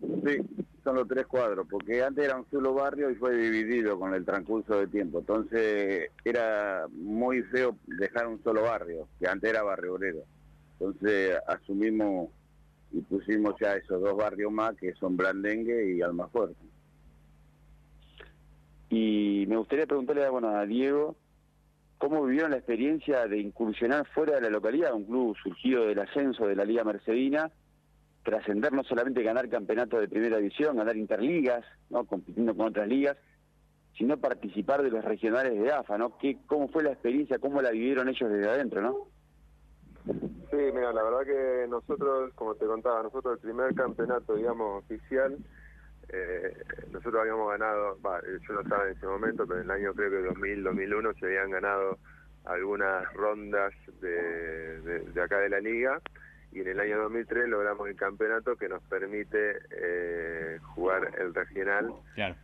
Sí, 0.00 0.38
son 0.86 0.94
los 0.94 1.08
tres 1.08 1.26
cuadros, 1.26 1.66
porque 1.68 2.00
antes 2.00 2.24
era 2.24 2.36
un 2.36 2.48
solo 2.48 2.72
barrio 2.72 3.10
y 3.10 3.16
fue 3.16 3.36
dividido 3.36 3.98
con 3.98 4.14
el 4.14 4.24
transcurso 4.24 4.78
del 4.78 4.88
tiempo. 4.88 5.18
Entonces 5.18 6.12
era 6.24 6.86
muy 6.92 7.42
feo 7.42 7.76
dejar 7.86 8.28
un 8.28 8.40
solo 8.44 8.62
barrio, 8.62 9.08
que 9.18 9.26
antes 9.26 9.50
era 9.50 9.64
Barrio 9.64 9.94
Obrero. 9.94 10.20
Entonces 10.78 11.38
asumimos 11.48 12.30
y 12.92 13.00
pusimos 13.00 13.56
ya 13.60 13.74
esos 13.74 14.00
dos 14.00 14.16
barrios 14.16 14.52
más 14.52 14.76
que 14.76 14.94
son 14.94 15.16
Blandengue 15.16 15.96
y 15.96 16.02
Almafuerte. 16.02 16.64
Y 18.88 19.44
me 19.48 19.56
gustaría 19.56 19.86
preguntarle 19.86 20.28
bueno, 20.28 20.50
a 20.50 20.64
Diego, 20.66 21.16
¿cómo 21.98 22.24
vivieron 22.24 22.52
la 22.52 22.58
experiencia 22.58 23.26
de 23.26 23.40
incursionar 23.40 24.06
fuera 24.14 24.36
de 24.36 24.42
la 24.42 24.50
localidad, 24.50 24.94
un 24.94 25.06
club 25.06 25.36
surgido 25.42 25.84
del 25.84 25.98
ascenso 25.98 26.46
de 26.46 26.54
la 26.54 26.64
Liga 26.64 26.84
Mercedina, 26.84 27.50
trascender 28.26 28.72
no 28.72 28.82
solamente 28.82 29.22
ganar 29.22 29.48
campeonatos 29.48 30.00
de 30.00 30.08
primera 30.08 30.38
división, 30.38 30.76
ganar 30.76 30.96
interligas, 30.96 31.64
¿no? 31.90 32.04
compitiendo 32.04 32.56
con 32.56 32.66
otras 32.66 32.88
ligas, 32.88 33.16
sino 33.96 34.18
participar 34.18 34.82
de 34.82 34.90
los 34.90 35.04
regionales 35.04 35.58
de 35.58 35.72
AFA, 35.72 35.96
¿no? 35.96 36.18
¿Qué, 36.18 36.38
¿Cómo 36.46 36.68
fue 36.68 36.82
la 36.82 36.90
experiencia, 36.90 37.38
cómo 37.38 37.62
la 37.62 37.70
vivieron 37.70 38.08
ellos 38.08 38.28
desde 38.28 38.50
adentro, 38.50 38.82
no? 38.82 38.96
Sí, 40.50 40.56
mira, 40.74 40.92
la 40.92 41.04
verdad 41.04 41.20
que 41.24 41.66
nosotros, 41.68 42.32
como 42.34 42.56
te 42.56 42.66
contaba, 42.66 43.04
nosotros 43.04 43.34
el 43.34 43.40
primer 43.40 43.74
campeonato, 43.74 44.34
digamos, 44.34 44.84
oficial, 44.84 45.38
eh, 46.08 46.56
nosotros 46.90 47.20
habíamos 47.20 47.48
ganado, 47.50 47.96
yo 47.96 48.54
no 48.54 48.60
estaba 48.60 48.86
en 48.88 48.96
ese 48.96 49.06
momento, 49.06 49.46
pero 49.46 49.60
en 49.60 49.66
el 49.66 49.70
año 49.70 49.94
creo 49.94 50.10
que 50.10 50.28
2000, 50.28 50.64
2001 50.64 51.14
se 51.14 51.26
habían 51.26 51.50
ganado 51.50 51.98
algunas 52.44 53.12
rondas 53.14 53.72
de, 54.00 54.80
de, 54.80 55.22
acá 55.22 55.38
de 55.38 55.48
la 55.48 55.60
liga 55.60 56.00
y 56.56 56.60
en 56.60 56.68
el 56.68 56.80
año 56.80 57.02
2003 57.02 57.50
logramos 57.50 57.86
el 57.86 57.96
campeonato 57.96 58.56
que 58.56 58.66
nos 58.66 58.82
permite 58.84 59.58
eh, 59.70 60.58
jugar 60.62 61.12
el 61.18 61.34
regional 61.34 61.92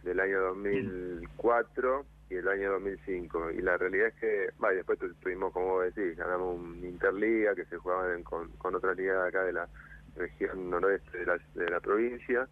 del 0.02 0.20
año 0.20 0.38
2004 0.38 2.04
y 2.28 2.34
el 2.34 2.46
año 2.46 2.72
2005. 2.72 3.52
Y 3.52 3.62
la 3.62 3.78
realidad 3.78 4.08
es 4.08 4.14
que, 4.16 4.50
y 4.70 4.74
después 4.74 4.98
tuvimos, 5.22 5.50
como 5.54 5.68
vos 5.68 5.94
decís, 5.94 6.14
ganamos 6.18 6.60
un 6.60 6.84
Interliga 6.84 7.54
que 7.54 7.64
se 7.64 7.78
jugaba 7.78 8.06
con, 8.22 8.50
con 8.58 8.74
otra 8.74 8.92
liga 8.92 9.22
de 9.22 9.28
acá 9.28 9.44
de 9.44 9.54
la 9.54 9.66
región 10.14 10.68
noroeste 10.68 11.16
de 11.16 11.24
la, 11.24 11.38
de 11.54 11.70
la 11.70 11.80
provincia. 11.80 12.46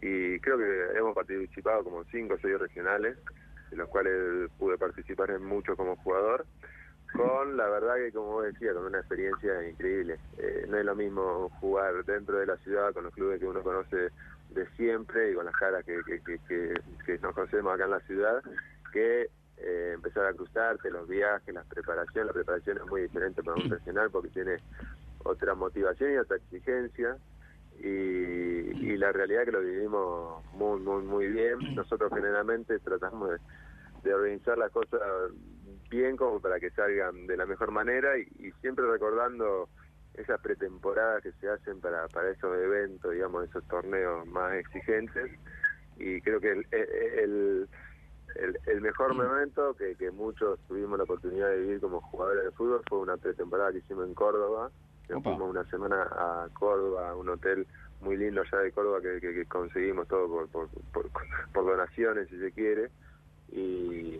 Y 0.00 0.40
creo 0.40 0.56
que 0.56 0.98
hemos 0.98 1.14
participado 1.14 1.84
como 1.84 2.04
cinco 2.04 2.34
o 2.34 2.38
seis 2.38 2.58
regionales, 2.58 3.18
de 3.70 3.76
los 3.76 3.90
cuales 3.90 4.50
pude 4.58 4.78
participar 4.78 5.30
en 5.32 5.44
muchos 5.44 5.76
como 5.76 5.94
jugador 5.96 6.46
con 7.12 7.56
la 7.56 7.68
verdad 7.68 7.96
que 7.96 8.12
como 8.12 8.32
vos 8.32 8.44
decía 8.44 8.72
con 8.74 8.86
una 8.86 8.98
experiencia 8.98 9.68
increíble 9.68 10.18
eh, 10.38 10.66
no 10.68 10.78
es 10.78 10.84
lo 10.84 10.94
mismo 10.94 11.50
jugar 11.60 12.04
dentro 12.04 12.38
de 12.38 12.46
la 12.46 12.56
ciudad 12.58 12.92
con 12.92 13.04
los 13.04 13.14
clubes 13.14 13.38
que 13.40 13.46
uno 13.46 13.62
conoce 13.62 14.10
de 14.50 14.66
siempre 14.76 15.30
y 15.30 15.34
con 15.34 15.44
las 15.44 15.54
caras 15.54 15.84
que, 15.84 16.00
que, 16.06 16.20
que, 16.20 16.74
que 17.06 17.18
nos 17.18 17.34
conocemos 17.34 17.74
acá 17.74 17.84
en 17.84 17.90
la 17.90 18.00
ciudad 18.00 18.42
que 18.92 19.30
eh, 19.64 19.92
empezar 19.94 20.26
a 20.26 20.32
cruzarte, 20.32 20.90
los 20.90 21.06
viajes, 21.08 21.54
las 21.54 21.66
preparaciones. 21.66 22.26
La 22.26 22.32
preparación 22.32 22.78
es 22.78 22.86
muy 22.86 23.02
diferente 23.02 23.42
para 23.42 23.56
un 23.56 23.68
profesional 23.68 24.10
porque 24.10 24.30
tiene 24.30 24.56
otra 25.24 25.54
motivación 25.54 26.12
y 26.12 26.16
otra 26.16 26.36
exigencia. 26.36 27.16
Y, 27.78 28.96
la 28.96 29.10
realidad 29.10 29.42
es 29.42 29.46
que 29.46 29.52
lo 29.52 29.60
vivimos 29.60 30.44
muy, 30.54 30.78
muy, 30.80 31.02
muy 31.02 31.26
bien. 31.28 31.74
Nosotros 31.74 32.12
generalmente 32.14 32.78
tratamos 32.78 33.30
de, 34.04 34.14
organizar 34.14 34.58
las 34.58 34.70
cosas 34.70 35.00
bien 35.92 36.16
como 36.16 36.40
para 36.40 36.58
que 36.58 36.70
salgan 36.70 37.26
de 37.26 37.36
la 37.36 37.46
mejor 37.46 37.70
manera 37.70 38.18
y, 38.18 38.52
siempre 38.60 38.84
recordando 38.90 39.68
esas 40.14 40.40
pretemporadas 40.40 41.22
que 41.22 41.32
se 41.32 41.48
hacen 41.48 41.80
para, 41.80 42.08
para 42.08 42.30
esos 42.30 42.56
eventos, 42.58 43.12
digamos, 43.12 43.48
esos 43.48 43.66
torneos 43.68 44.26
más 44.26 44.54
exigentes. 44.54 45.30
Y 45.98 46.20
creo 46.22 46.40
que 46.40 46.52
el 46.52 47.68
el, 48.34 48.80
mejor 48.80 49.14
momento 49.14 49.74
que, 49.74 49.94
que, 49.96 50.10
muchos 50.10 50.58
tuvimos 50.68 50.98
la 50.98 51.04
oportunidad 51.04 51.48
de 51.48 51.60
vivir 51.60 51.80
como 51.80 52.00
jugadores 52.00 52.44
de 52.44 52.50
fútbol 52.52 52.82
fue 52.88 52.98
una 52.98 53.16
pretemporada 53.16 53.72
que 53.72 53.78
hicimos 53.78 54.06
en 54.06 54.14
Córdoba. 54.14 54.70
Que 55.06 55.14
fuimos 55.20 55.50
una 55.50 55.64
semana 55.64 56.02
a 56.02 56.48
Córdoba, 56.54 57.10
a 57.10 57.16
un 57.16 57.28
hotel 57.28 57.66
muy 58.00 58.16
lindo 58.16 58.40
allá 58.40 58.58
de 58.58 58.72
Córdoba 58.72 59.00
que, 59.02 59.44
conseguimos 59.46 60.08
todo 60.08 60.28
por, 60.28 60.48
por, 60.48 60.68
por, 61.52 61.66
donaciones, 61.66 62.28
si 62.28 62.38
se 62.38 62.52
quiere. 62.52 62.90
Y, 63.50 64.18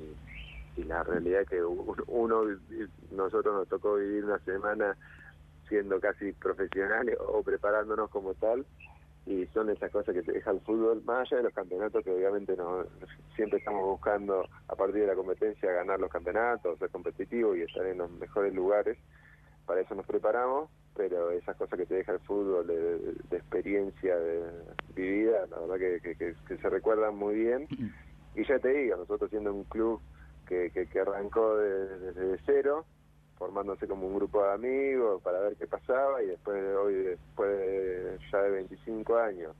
y 0.76 0.84
la 0.84 1.02
realidad 1.02 1.42
es 1.42 1.48
que 1.48 1.62
uno, 1.62 2.44
nosotros 3.10 3.54
nos 3.54 3.68
tocó 3.68 3.96
vivir 3.96 4.24
una 4.24 4.38
semana 4.40 4.96
siendo 5.68 6.00
casi 6.00 6.32
profesionales 6.32 7.16
o 7.20 7.42
preparándonos 7.42 8.10
como 8.10 8.34
tal 8.34 8.64
y 9.24 9.46
son 9.54 9.70
esas 9.70 9.90
cosas 9.90 10.14
que 10.14 10.22
te 10.22 10.32
deja 10.32 10.50
el 10.50 10.60
fútbol, 10.60 11.02
más 11.04 11.20
allá 11.20 11.38
de 11.38 11.42
los 11.44 11.54
campeonatos 11.54 12.02
que 12.02 12.10
obviamente 12.10 12.56
no, 12.56 12.84
siempre 13.36 13.58
estamos 13.58 13.84
buscando 13.84 14.44
a 14.68 14.74
partir 14.74 15.02
de 15.02 15.06
la 15.06 15.14
competencia 15.14 15.72
ganar 15.72 16.00
los 16.00 16.10
campeonatos, 16.10 16.78
ser 16.78 16.90
competitivos 16.90 17.56
y 17.56 17.62
estar 17.62 17.86
en 17.86 17.98
los 17.98 18.10
mejores 18.10 18.52
lugares, 18.52 18.98
para 19.64 19.80
eso 19.80 19.94
nos 19.94 20.06
preparamos, 20.06 20.70
pero 20.96 21.30
esas 21.30 21.56
cosas 21.56 21.78
que 21.78 21.86
te 21.86 21.94
deja 21.94 22.12
el 22.12 22.20
fútbol 22.20 22.66
de, 22.66 23.36
experiencia 23.36 24.16
de 24.16 24.42
vivida, 24.94 25.46
la 25.46 25.60
verdad 25.60 25.76
que, 26.02 26.16
que, 26.16 26.56
se 26.56 26.68
recuerdan 26.68 27.16
muy 27.16 27.34
bien. 27.36 27.68
Y 28.34 28.44
ya 28.44 28.58
te 28.58 28.68
digo, 28.68 28.96
nosotros 28.96 29.30
siendo 29.30 29.54
un 29.54 29.64
club 29.64 30.00
que, 30.72 30.86
que, 30.86 31.00
arrancó 31.00 31.56
desde 31.56 32.38
cero, 32.44 32.84
formándose 33.38 33.88
como 33.88 34.06
un 34.06 34.14
grupo 34.14 34.42
de 34.44 34.52
amigos 34.52 35.22
para 35.22 35.40
ver 35.40 35.56
qué 35.56 35.66
pasaba 35.66 36.22
y 36.22 36.26
después 36.26 36.62
de 36.62 36.76
hoy, 36.76 36.94
después 36.94 38.20
ya 38.30 38.42
de 38.42 38.50
25 38.50 39.16
años, 39.16 39.56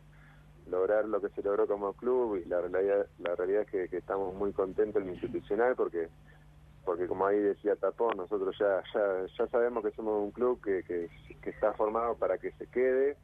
lograr 0.68 1.06
lo 1.06 1.20
que 1.20 1.30
se 1.30 1.42
logró 1.42 1.66
como 1.66 1.92
club 1.94 2.36
y 2.36 2.44
la 2.48 2.60
realidad, 2.60 3.06
la 3.18 3.34
realidad 3.34 3.62
es 3.72 3.90
que, 3.90 3.96
estamos 3.96 4.34
muy 4.34 4.52
contentos 4.52 5.00
en 5.00 5.08
lo 5.08 5.14
institucional 5.14 5.74
porque 5.76 6.08
porque 6.84 7.06
como 7.06 7.24
ahí 7.26 7.38
decía 7.38 7.76
Tapón, 7.76 8.16
nosotros 8.16 8.56
ya, 8.58 8.82
ya, 8.92 9.26
ya 9.38 9.46
sabemos 9.46 9.84
que 9.84 9.92
somos 9.92 10.20
un 10.20 10.32
club 10.32 10.60
que, 10.60 10.82
que, 10.82 11.08
está 11.48 11.72
formado 11.74 12.16
para 12.16 12.38
que 12.38 12.50
se 12.52 12.66
quede. 12.66 13.16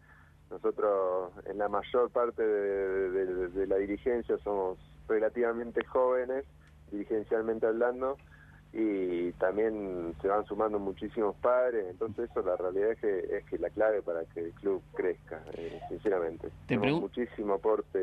Nosotros 0.49 1.33
en 1.45 1.59
la 1.59 1.69
mayor 1.69 2.09
parte 2.11 2.41
de 2.41 3.67
la 3.67 3.77
dirigencia 3.77 4.39
somos 4.45 4.79
relativamente 5.09 5.85
jóvenes, 5.87 6.45
dirigencialmente 6.91 7.67
hablando, 7.67 8.17
y 8.73 9.33
también 9.33 10.15
se 10.21 10.29
van 10.29 10.45
sumando 10.45 10.79
muchísimos 10.79 11.35
padres, 11.37 11.87
entonces 11.89 12.31
eso 12.31 12.43
la 12.43 12.55
realidad 12.57 12.93
es 12.93 12.99
que 12.99 13.37
es 13.39 13.45
que 13.47 13.59
la 13.59 13.71
clave 13.71 14.03
para 14.03 14.25
que 14.27 14.41
el 14.41 14.53
club 14.53 14.83
crezca, 14.95 15.43
eh, 15.55 15.81
sinceramente. 15.89 16.51
Tenemos 16.67 17.01
muchísimo 17.01 17.55
aporte, 17.55 17.99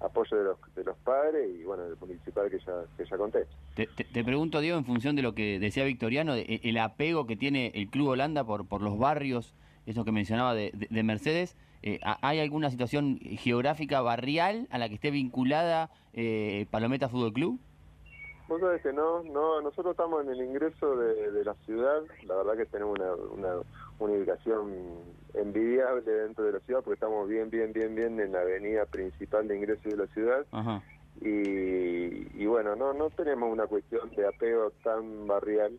apoyo 0.00 0.36
de 0.36 0.44
los, 0.44 0.58
de 0.76 0.84
los 0.84 0.96
padres 0.98 1.50
y 1.52 1.64
bueno, 1.64 1.84
el 1.84 1.96
municipal 1.96 2.48
que 2.48 2.60
ya, 2.60 2.84
que 2.96 3.04
ya 3.04 3.16
conté. 3.16 3.46
Te, 3.74 3.86
te, 3.86 4.24
pregunto, 4.24 4.60
Diego, 4.60 4.78
en 4.78 4.84
función 4.84 5.16
de 5.16 5.22
lo 5.22 5.34
que 5.34 5.58
decía 5.58 5.84
Victoriano, 5.84 6.34
de, 6.34 6.60
el 6.62 6.78
apego 6.78 7.26
que 7.26 7.36
tiene 7.36 7.72
el 7.74 7.88
Club 7.88 8.10
Holanda 8.10 8.44
por, 8.44 8.68
por 8.68 8.82
los 8.82 8.98
barrios, 8.98 9.52
eso 9.86 10.04
que 10.04 10.12
mencionaba 10.12 10.54
de, 10.54 10.70
de, 10.72 11.02
Mercedes, 11.02 11.56
eh, 11.82 11.98
¿hay 12.02 12.38
alguna 12.38 12.70
situación 12.70 13.18
geográfica 13.18 14.00
barrial 14.00 14.68
a 14.70 14.78
la 14.78 14.88
que 14.88 14.94
esté 14.94 15.10
vinculada 15.10 15.90
eh, 16.12 16.66
Palometa 16.70 17.08
Fútbol 17.08 17.32
Club? 17.32 17.60
Vos 18.48 18.60
sabés 18.60 18.82
que 18.82 18.92
no, 18.92 19.22
no, 19.22 19.60
nosotros 19.60 19.92
estamos 19.92 20.24
en 20.24 20.32
el 20.32 20.42
ingreso 20.42 20.96
de, 20.96 21.30
de 21.30 21.44
la 21.44 21.54
ciudad, 21.64 22.02
la 22.26 22.36
verdad 22.36 22.56
que 22.56 22.66
tenemos 22.66 22.98
una, 22.98 23.14
una, 23.14 23.62
una 23.98 24.12
ubicación 24.12 24.72
envidiable 25.34 26.10
dentro 26.10 26.44
de 26.44 26.52
la 26.52 26.60
ciudad 26.60 26.80
porque 26.82 26.94
estamos 26.94 27.28
bien, 27.28 27.48
bien, 27.50 27.72
bien, 27.72 27.94
bien 27.94 28.20
en 28.20 28.32
la 28.32 28.40
avenida 28.40 28.84
principal 28.86 29.48
de 29.48 29.56
ingreso 29.56 29.88
de 29.88 29.96
la 29.96 30.06
ciudad 30.08 30.44
Ajá. 30.52 30.82
y, 31.20 32.42
y 32.42 32.46
bueno, 32.46 32.76
no, 32.76 32.92
no 32.92 33.10
tenemos 33.10 33.50
una 33.50 33.66
cuestión 33.66 34.10
de 34.10 34.26
apego 34.26 34.70
tan 34.82 35.26
barrial. 35.26 35.78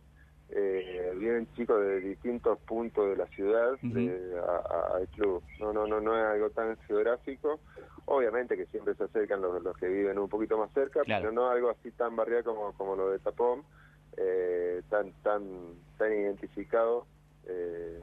Eh, 0.50 1.12
vienen 1.16 1.48
chicos 1.54 1.80
de 1.80 2.00
distintos 2.00 2.58
puntos 2.60 3.08
de 3.08 3.16
la 3.16 3.26
ciudad 3.28 3.72
de- 3.80 4.38
a- 4.38 4.74
a- 4.92 4.96
al 4.96 5.08
club. 5.08 5.42
No, 5.58 5.72
no, 5.72 5.86
no, 5.86 6.00
no 6.00 6.16
es 6.16 6.24
algo 6.24 6.50
tan 6.50 6.76
geográfico. 6.86 7.60
Obviamente 8.06 8.56
que 8.56 8.66
siempre 8.66 8.94
se 8.94 9.04
acercan 9.04 9.40
los, 9.40 9.62
los 9.62 9.76
que 9.76 9.88
viven 9.88 10.18
un 10.18 10.28
poquito 10.28 10.58
más 10.58 10.70
cerca, 10.72 11.02
Claro. 11.02 11.22
pero 11.22 11.32
no 11.32 11.48
algo 11.48 11.70
así 11.70 11.90
tan 11.92 12.14
barrial 12.14 12.44
como, 12.44 12.72
como 12.74 12.94
lo 12.94 13.10
de 13.10 13.18
Tapón, 13.18 13.64
eh, 14.16 14.82
tan, 14.90 15.12
tan, 15.22 15.42
tan 15.96 16.12
identificado. 16.12 17.06
Eh, 17.46 18.00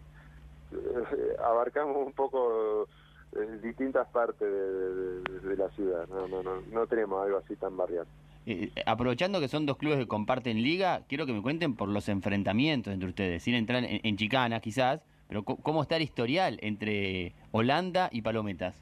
abarcamos 1.43 1.97
un 2.05 2.13
poco 2.13 2.87
eh, 3.33 3.59
distintas 3.61 4.07
partes 4.09 4.39
de, 4.39 5.21
de- 5.21 5.39
de 5.41 5.55
la 5.57 5.69
ciudad. 5.69 6.07
No, 6.09 6.27
no, 6.27 6.41
no, 6.43 6.61
no 6.71 6.87
tenemos 6.87 7.23
algo 7.23 7.37
así 7.37 7.55
tan 7.55 7.77
barrial. 7.77 8.07
Eh, 8.45 8.71
aprovechando 8.85 9.39
que 9.39 9.47
son 9.47 9.65
dos 9.65 9.77
clubes 9.77 9.99
que 9.99 10.07
comparten 10.07 10.61
liga, 10.63 11.03
quiero 11.07 11.25
que 11.25 11.33
me 11.33 11.41
cuenten 11.41 11.75
por 11.75 11.89
los 11.89 12.09
enfrentamientos 12.09 12.93
entre 12.93 13.09
ustedes, 13.09 13.43
sin 13.43 13.53
entrar 13.53 13.83
en, 13.83 14.01
en 14.03 14.17
chicanas 14.17 14.61
quizás, 14.61 15.01
pero 15.27 15.43
cómo 15.43 15.81
está 15.83 15.95
el 15.95 16.01
historial 16.01 16.57
entre 16.61 17.33
Holanda 17.51 18.09
y 18.11 18.21
Palometas. 18.21 18.75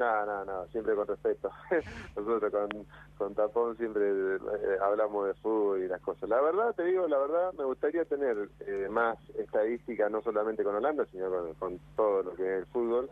No, 0.00 0.24
no, 0.24 0.44
no, 0.46 0.66
siempre 0.68 0.94
con 0.94 1.06
respeto. 1.06 1.50
Nosotros 2.16 2.50
con, 2.50 2.86
con 3.18 3.34
Tapón 3.34 3.76
siempre 3.76 4.02
eh, 4.08 4.38
hablamos 4.82 5.26
de 5.26 5.34
fútbol 5.34 5.82
y 5.82 5.88
las 5.88 6.00
cosas. 6.00 6.26
La 6.28 6.40
verdad, 6.40 6.74
te 6.74 6.84
digo, 6.84 7.06
la 7.06 7.18
verdad, 7.18 7.52
me 7.58 7.64
gustaría 7.64 8.06
tener 8.06 8.48
eh, 8.60 8.88
más 8.90 9.18
estadística, 9.36 10.08
no 10.08 10.22
solamente 10.22 10.64
con 10.64 10.74
Holanda, 10.74 11.04
sino 11.12 11.28
con 11.58 11.78
todo 11.96 12.22
lo 12.22 12.34
que 12.34 12.42
es 12.44 12.58
el 12.60 12.66
fútbol. 12.66 13.10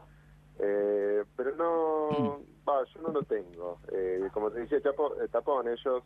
Eh, 0.59 1.25
pero 1.37 1.55
no, 1.57 2.41
va, 2.69 2.85
yo 2.85 3.01
no 3.03 3.09
lo 3.09 3.23
tengo. 3.23 3.79
Eh, 3.93 4.29
como 4.33 4.51
te 4.51 4.61
decía 4.61 4.81
Chapo, 4.81 5.15
eh, 5.21 5.29
Tapón, 5.29 5.69
ellos 5.69 6.03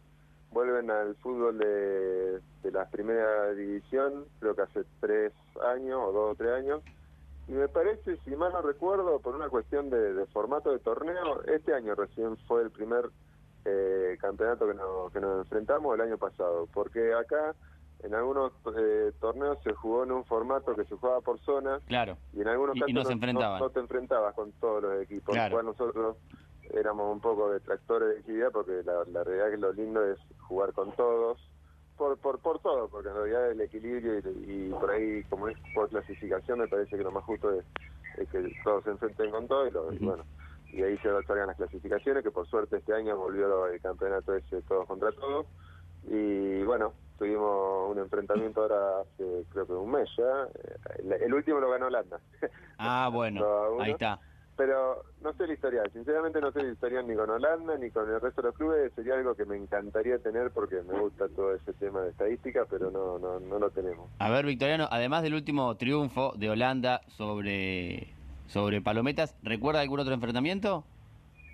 vuelven 0.50 0.90
al 0.90 1.14
fútbol 1.16 1.58
de, 1.58 2.40
de 2.62 2.70
la 2.70 2.88
primera 2.90 3.52
división, 3.52 4.26
creo 4.40 4.54
que 4.54 4.62
hace 4.62 4.84
tres 5.00 5.32
años 5.62 6.00
o 6.04 6.12
dos 6.12 6.32
o 6.32 6.34
tres 6.34 6.52
años. 6.52 6.82
Y 7.48 7.52
me 7.52 7.68
parece, 7.68 8.18
si 8.18 8.36
mal 8.36 8.52
no 8.52 8.62
recuerdo, 8.62 9.18
por 9.18 9.34
una 9.34 9.48
cuestión 9.48 9.90
de, 9.90 10.14
de 10.14 10.26
formato 10.26 10.70
de 10.70 10.78
torneo, 10.78 11.42
este 11.44 11.74
año 11.74 11.94
recién 11.94 12.36
fue 12.46 12.62
el 12.62 12.70
primer 12.70 13.10
eh, 13.64 14.16
campeonato 14.20 14.66
que 14.66 14.74
nos, 14.74 15.12
que 15.12 15.20
nos 15.20 15.44
enfrentamos 15.44 15.94
el 15.94 16.02
año 16.02 16.18
pasado, 16.18 16.68
porque 16.72 17.14
acá 17.14 17.54
en 18.02 18.14
algunos 18.14 18.52
eh, 18.76 19.12
torneos 19.20 19.58
se 19.62 19.72
jugó 19.74 20.04
en 20.04 20.12
un 20.12 20.24
formato 20.24 20.74
que 20.74 20.84
se 20.84 20.96
jugaba 20.96 21.20
por 21.20 21.38
zonas 21.40 21.82
Claro. 21.84 22.18
y 22.32 22.40
en 22.40 22.48
algunos 22.48 22.74
Y- 22.76 22.78
y 22.78 22.80
casos 22.82 22.94
no 22.94 23.04
se 23.04 23.12
enfrentaban. 23.12 23.60
no 23.60 23.70
te 23.70 23.80
enfrentabas 23.80 24.34
con 24.34 24.52
todos 24.52 24.82
los 24.82 25.02
equipos, 25.02 25.34
Claro. 25.34 25.52
igual 25.52 25.66
nosotros 25.66 26.16
éramos 26.70 27.12
un 27.12 27.20
poco 27.20 27.50
detractores 27.50 28.08
de 28.14 28.20
agilidad 28.20 28.50
porque 28.52 28.82
la, 28.84 29.04
la 29.06 29.24
realidad 29.24 29.48
es 29.48 29.54
que 29.54 29.60
lo 29.60 29.72
lindo 29.72 30.04
es 30.04 30.18
jugar 30.38 30.72
con 30.72 30.92
todos, 30.96 31.38
por, 31.96 32.18
por, 32.18 32.40
por 32.40 32.58
todo, 32.60 32.88
porque 32.88 33.08
en 33.10 33.14
realidad 33.14 33.50
el 33.50 33.60
equilibrio 33.60 34.18
y, 34.18 34.22
y 34.68 34.70
por 34.70 34.90
ahí, 34.90 35.22
como 35.24 35.48
es 35.48 35.56
por 35.74 35.88
clasificación, 35.88 36.58
me 36.60 36.68
parece 36.68 36.96
que 36.96 37.02
lo 37.04 37.12
más 37.12 37.22
justo 37.24 37.52
es, 37.52 37.64
es 38.16 38.28
que 38.30 38.50
todos 38.64 38.82
se 38.84 38.90
enfrenten 38.90 39.30
con 39.30 39.46
todo 39.46 39.66
y, 39.66 39.70
lo- 39.70 39.92
y 39.92 39.98
bueno, 39.98 40.24
y 40.72 40.82
ahí 40.82 40.96
se 40.98 41.08
salgan 41.24 41.48
las 41.48 41.56
clasificaciones, 41.56 42.22
que 42.24 42.30
por 42.30 42.46
suerte 42.48 42.78
este 42.78 42.94
año 42.94 43.16
volvió 43.16 43.66
el 43.66 43.80
campeonato 43.80 44.34
ese 44.34 44.62
todos 44.62 44.86
contra 44.86 45.12
todos. 45.12 45.46
Y 46.04 46.62
bueno, 46.64 46.94
tuvimos 47.18 47.90
un 47.90 47.98
enfrentamiento 47.98 48.62
ahora 48.62 49.01
hace 49.01 49.44
creo 49.51 49.66
que 49.66 49.72
un 49.72 49.90
mes 49.90 50.09
ya. 50.16 50.44
Eh, 50.55 50.77
El, 51.05 51.12
el 51.12 51.35
último 51.35 51.61
lo 51.61 51.70
ganó 51.70 51.87
Holanda. 51.87 52.20
Ah, 52.79 53.09
bueno, 53.12 53.44
ahí 53.81 53.92
está. 53.92 54.18
Pero 54.55 55.03
no 55.22 55.33
sé 55.33 55.44
el 55.44 55.53
historial, 55.53 55.90
sinceramente 55.92 56.38
no 56.40 56.53
sé 56.53 56.61
el 56.61 56.72
historial 56.72 57.09
ni 57.09 57.16
con 57.16 57.31
Holanda 57.31 57.77
ni 57.79 57.90
con 57.90 58.09
el 58.09 58.20
resto 58.20 58.42
de 58.42 58.48
los 58.48 58.57
clubes, 58.57 58.92
sería 58.94 59.14
algo 59.14 59.35
que 59.35 59.46
me 59.46 59.57
encantaría 59.57 60.18
tener 60.18 60.51
porque 60.51 60.83
me 60.83 61.01
gusta 61.01 61.27
todo 61.29 61.55
ese 61.55 61.72
tema 61.72 62.03
de 62.03 62.11
estadística, 62.11 62.66
pero 62.68 62.90
no 62.90 63.18
no 63.18 63.40
no 63.40 63.59
lo 63.59 63.70
tenemos. 63.70 64.11
A 64.18 64.29
ver, 64.31 64.44
Victoriano, 64.44 64.88
además 64.90 65.22
del 65.22 65.35
último 65.35 65.75
triunfo 65.77 66.33
de 66.37 66.51
Holanda 66.51 67.01
sobre, 67.09 68.09
sobre 68.46 68.83
Palometas, 68.83 69.35
¿recuerda 69.42 69.81
algún 69.81 70.01
otro 70.01 70.12
enfrentamiento? 70.12 70.85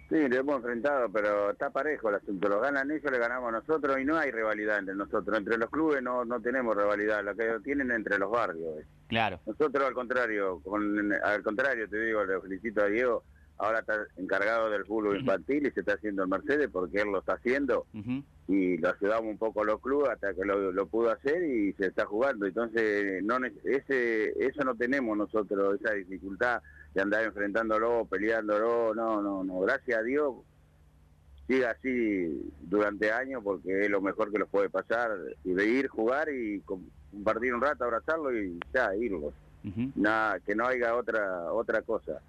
Sí, 0.09 0.27
lo 0.27 0.37
hemos 0.37 0.57
enfrentado, 0.57 1.11
pero 1.11 1.51
está 1.51 1.69
parejo 1.69 2.09
el 2.09 2.15
asunto. 2.15 2.49
Lo 2.49 2.61
ganan 2.61 2.91
ellos, 2.91 3.13
le 3.13 3.19
ganamos 3.19 3.53
nosotros 3.53 3.99
y 4.01 4.07
no 4.07 4.17
hay 4.17 4.31
rivalidad 4.31 4.79
entre 4.79 4.95
nosotros. 4.95 5.37
Entre 5.37 5.59
los 5.59 5.69
clubes 5.69 6.03
no, 6.03 6.25
no 6.25 6.41
tenemos 6.41 6.75
rivalidad, 6.75 7.23
lo 7.23 7.37
que 7.37 7.59
tienen 7.63 7.91
entre 7.91 8.19
los 8.19 8.31
barrios. 8.31 8.85
Claro. 9.09 9.39
Nosotros 9.45 9.87
al 9.87 9.93
contrario, 9.93 10.61
con, 10.65 11.13
al 11.13 11.43
contrario 11.43 11.89
te 11.91 12.01
digo, 12.01 12.25
le 12.25 12.41
felicito 12.41 12.83
a 12.83 12.87
Diego, 12.87 13.23
ahora 13.59 13.81
está 13.81 14.07
encargado 14.17 14.71
del 14.71 14.85
fútbol 14.87 15.19
infantil 15.21 15.67
y 15.67 15.71
se 15.73 15.81
está 15.81 15.95
haciendo 15.95 16.23
el 16.23 16.29
Mercedes 16.29 16.69
porque 16.73 16.99
él 17.01 17.09
lo 17.13 17.19
está 17.19 17.35
haciendo 17.35 17.87
y 18.47 18.79
lo 18.79 18.89
ayudamos 18.89 19.27
un 19.31 19.39
poco 19.39 19.63
a 19.63 19.65
los 19.65 19.81
clubes 19.81 20.11
hasta 20.11 20.33
que 20.33 20.45
lo, 20.45 20.73
lo 20.73 20.87
pudo 20.87 21.11
hacer 21.11 21.43
y 21.43 21.73
se 21.75 21.87
está 21.87 22.07
jugando. 22.07 22.47
Entonces, 22.47 23.23
no 23.23 23.37
ese 23.65 24.33
eso 24.43 24.65
no 24.65 24.75
tenemos 24.77 25.17
nosotros, 25.19 25.81
esa 25.81 25.93
dificultad 25.95 26.63
de 26.95 27.03
andar 27.03 27.25
enfrentándolo, 27.25 28.07
peleándolo, 28.07 28.95
no, 28.95 29.21
no, 29.21 29.45
no. 29.45 29.61
Gracias 29.61 29.99
a 29.99 30.03
Dios 30.03 30.35
siga 31.47 31.71
así 31.71 32.51
durante 32.61 33.11
años 33.11 33.43
porque 33.43 33.85
es 33.85 33.91
lo 33.91 34.01
mejor 34.01 34.31
que 34.31 34.39
los 34.39 34.49
puede 34.49 34.69
pasar 34.71 35.11
y 35.45 35.53
de 35.55 35.67
ir, 35.67 35.89
jugar 35.89 36.29
y 36.29 36.61
com- 36.61 36.85
compartir 37.11 37.55
un 37.55 37.61
rato, 37.63 37.85
abrazarlo 37.85 38.37
y 38.39 38.59
ya, 38.73 38.95
irlo. 38.95 39.33
Ujú. 39.65 39.91
Nada, 39.97 40.39
que 40.41 40.55
no 40.55 40.67
haya 40.67 40.95
otra 40.95 41.51
otra 41.53 41.83
cosa. 41.83 42.21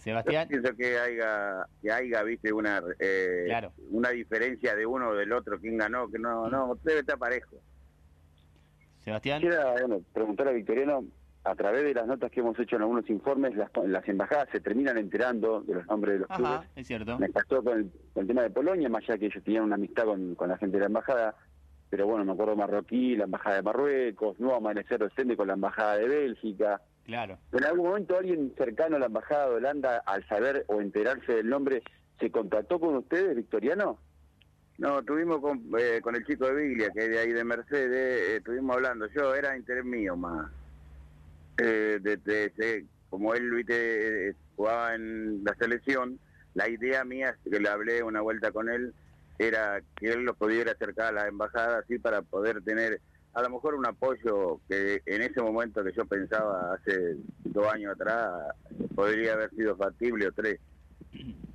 Yo 0.00 0.04
Sebastián. 0.04 0.48
pienso 0.48 0.74
que 0.74 0.98
haya, 0.98 1.66
que 1.82 1.92
haya 1.92 2.22
viste, 2.22 2.52
una 2.52 2.82
eh, 2.98 3.44
Claro. 3.46 3.72
una 3.90 4.08
diferencia 4.10 4.74
de 4.74 4.86
uno 4.86 5.10
o 5.10 5.14
del 5.14 5.30
otro, 5.32 5.60
quién 5.60 5.76
ganó, 5.76 6.10
que 6.10 6.18
no, 6.18 6.48
no, 6.48 6.74
debe 6.82 7.00
estar 7.00 7.18
parejo. 7.18 7.56
Sebastián. 9.04 9.40
Quisiera 9.40 9.72
bueno, 9.72 10.00
preguntar 10.12 10.48
a 10.48 10.52
Victoriano, 10.52 11.04
a 11.44 11.54
través 11.54 11.84
de 11.84 11.94
las 11.94 12.06
notas 12.06 12.30
que 12.30 12.40
hemos 12.40 12.58
hecho 12.58 12.76
en 12.76 12.82
algunos 12.82 13.08
informes, 13.08 13.54
las, 13.56 13.70
las 13.86 14.06
embajadas 14.08 14.48
se 14.52 14.60
terminan 14.60 14.98
enterando 14.98 15.60
de 15.62 15.74
los 15.74 15.86
nombres 15.86 16.14
de 16.14 16.18
los 16.20 16.28
clubes. 16.28 16.52
Ajá, 16.52 16.66
es 16.76 16.86
cierto. 16.86 17.18
Me 17.18 17.28
pasó 17.30 17.62
con 17.62 17.78
el, 17.78 17.90
con 18.12 18.22
el 18.22 18.26
tema 18.26 18.42
de 18.42 18.50
Polonia, 18.50 18.88
más 18.88 19.02
allá 19.04 19.18
que 19.18 19.26
ellos 19.26 19.42
tenían 19.44 19.64
una 19.64 19.76
amistad 19.76 20.04
con, 20.04 20.34
con 20.34 20.48
la 20.48 20.58
gente 20.58 20.76
de 20.76 20.80
la 20.80 20.86
embajada, 20.86 21.34
pero 21.88 22.06
bueno, 22.06 22.24
me 22.24 22.32
acuerdo 22.32 22.56
marroquí, 22.56 23.16
la 23.16 23.24
embajada 23.24 23.56
de 23.56 23.62
Marruecos, 23.62 24.38
no 24.38 24.54
amanecer 24.54 24.98
docente 24.98 25.36
con 25.36 25.48
la 25.48 25.54
embajada 25.54 25.96
de 25.96 26.08
Bélgica. 26.08 26.80
Claro. 27.10 27.40
¿En 27.50 27.64
algún 27.64 27.88
momento 27.88 28.16
alguien 28.16 28.54
cercano 28.56 28.94
a 28.94 29.00
la 29.00 29.06
embajada 29.06 29.48
de 29.48 29.56
Holanda, 29.56 30.00
al 30.06 30.24
saber 30.28 30.64
o 30.68 30.80
enterarse 30.80 31.32
del 31.34 31.48
nombre, 31.48 31.82
se 32.20 32.30
contactó 32.30 32.78
con 32.78 32.94
ustedes, 32.98 33.34
Victoriano? 33.34 33.98
No, 34.78 35.00
estuvimos 35.00 35.40
con, 35.40 35.60
eh, 35.76 35.98
con 36.02 36.14
el 36.14 36.24
chico 36.24 36.46
de 36.46 36.54
Biglia, 36.54 36.90
que 36.90 37.00
es 37.00 37.10
de 37.10 37.18
ahí 37.18 37.32
de 37.32 37.42
Mercedes, 37.42 37.90
eh, 38.30 38.36
estuvimos 38.36 38.76
hablando, 38.76 39.08
yo 39.08 39.34
era 39.34 39.56
interés 39.56 39.84
mío 39.84 40.14
más. 40.14 40.52
Eh, 41.58 41.98
de, 42.00 42.16
de- 42.18 42.52
de- 42.56 42.86
como 43.08 43.34
él 43.34 43.50
viste, 43.50 44.28
eh, 44.28 44.34
jugaba 44.54 44.94
en 44.94 45.42
la 45.42 45.56
selección, 45.56 46.20
la 46.54 46.68
idea 46.68 47.04
mía, 47.04 47.36
que 47.42 47.58
le 47.58 47.68
hablé 47.68 48.04
una 48.04 48.20
vuelta 48.20 48.52
con 48.52 48.68
él, 48.68 48.94
era 49.36 49.82
que 49.96 50.10
él 50.12 50.20
lo 50.22 50.34
pudiera 50.34 50.70
acercar 50.70 51.06
a 51.06 51.12
la 51.22 51.26
embajada 51.26 51.80
así 51.80 51.98
para 51.98 52.22
poder 52.22 52.62
tener 52.62 53.00
a 53.32 53.42
lo 53.42 53.50
mejor 53.50 53.74
un 53.74 53.86
apoyo 53.86 54.60
que 54.68 55.02
en 55.06 55.22
ese 55.22 55.40
momento 55.40 55.84
que 55.84 55.92
yo 55.92 56.04
pensaba 56.06 56.74
hace 56.74 57.16
dos 57.44 57.66
años 57.72 57.92
atrás 57.94 58.28
podría 58.94 59.34
haber 59.34 59.50
sido 59.50 59.76
factible 59.76 60.26
o 60.28 60.32
tres 60.32 60.58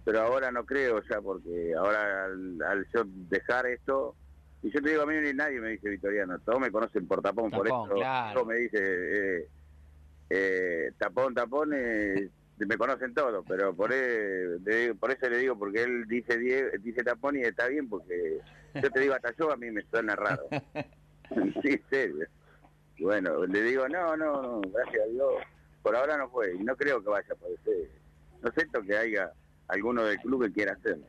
pero 0.05 0.21
ahora 0.21 0.51
no 0.51 0.65
creo 0.65 1.01
ya 1.09 1.19
porque 1.21 1.73
ahora 1.77 2.25
al, 2.25 2.61
al 2.61 2.87
yo 2.93 3.03
dejar 3.05 3.65
esto 3.67 4.15
y 4.61 4.69
yo 4.71 4.81
te 4.81 4.89
digo 4.91 5.01
a 5.01 5.05
mí 5.05 5.15
ni 5.21 5.33
nadie 5.33 5.59
me 5.59 5.69
dice 5.71 5.89
Victoriano 5.89 6.39
todos 6.39 6.59
me 6.59 6.71
conocen 6.71 7.07
por 7.07 7.21
tapón, 7.21 7.51
por 7.51 7.67
eso 7.67 7.95
claro. 7.95 8.33
todo 8.35 8.45
me 8.45 8.55
dice 8.57 8.77
eh, 8.79 9.47
eh, 10.29 10.91
tapón 10.97 11.33
tapón 11.33 11.71
eh, 11.75 12.29
me 12.57 12.77
conocen 12.77 13.13
todos 13.13 13.43
pero 13.47 13.75
por 13.75 13.91
e- 13.93 14.59
le 14.63 14.75
digo- 14.77 14.95
por 14.95 15.11
eso 15.11 15.29
le 15.29 15.39
digo 15.39 15.57
porque 15.59 15.83
él 15.83 16.05
dice 16.07 16.37
dice 16.79 17.03
tapón 17.03 17.35
y 17.37 17.41
está 17.41 17.67
bien 17.67 17.89
porque 17.89 18.39
yo 18.81 18.89
te 18.89 18.99
digo 18.99 19.13
hasta 19.13 19.33
yo 19.35 19.51
a 19.51 19.57
mí 19.57 19.71
me 19.71 19.83
suena 19.83 20.15
raro 20.15 20.47
sí 21.61 21.79
serio 21.89 22.25
bueno 22.99 23.45
le 23.45 23.61
digo 23.61 23.87
no 23.87 24.15
no 24.15 24.41
no 24.41 24.61
gracias 24.61 25.03
a 25.03 25.11
Dios. 25.11 25.33
Por 25.83 25.95
ahora 25.95 26.17
no 26.17 26.29
fue 26.29 26.55
y 26.55 26.63
no 26.63 26.75
creo 26.75 27.03
que 27.03 27.09
vaya 27.09 27.27
a 27.31 27.35
poder 27.35 27.59
no 28.41 28.51
sé 28.51 28.61
esto 28.61 28.81
que 28.81 28.97
haya 28.97 29.31
alguno 29.67 30.03
del 30.03 30.17
club 30.19 30.45
que 30.45 30.51
quiera 30.51 30.73
hacerlo. 30.73 31.05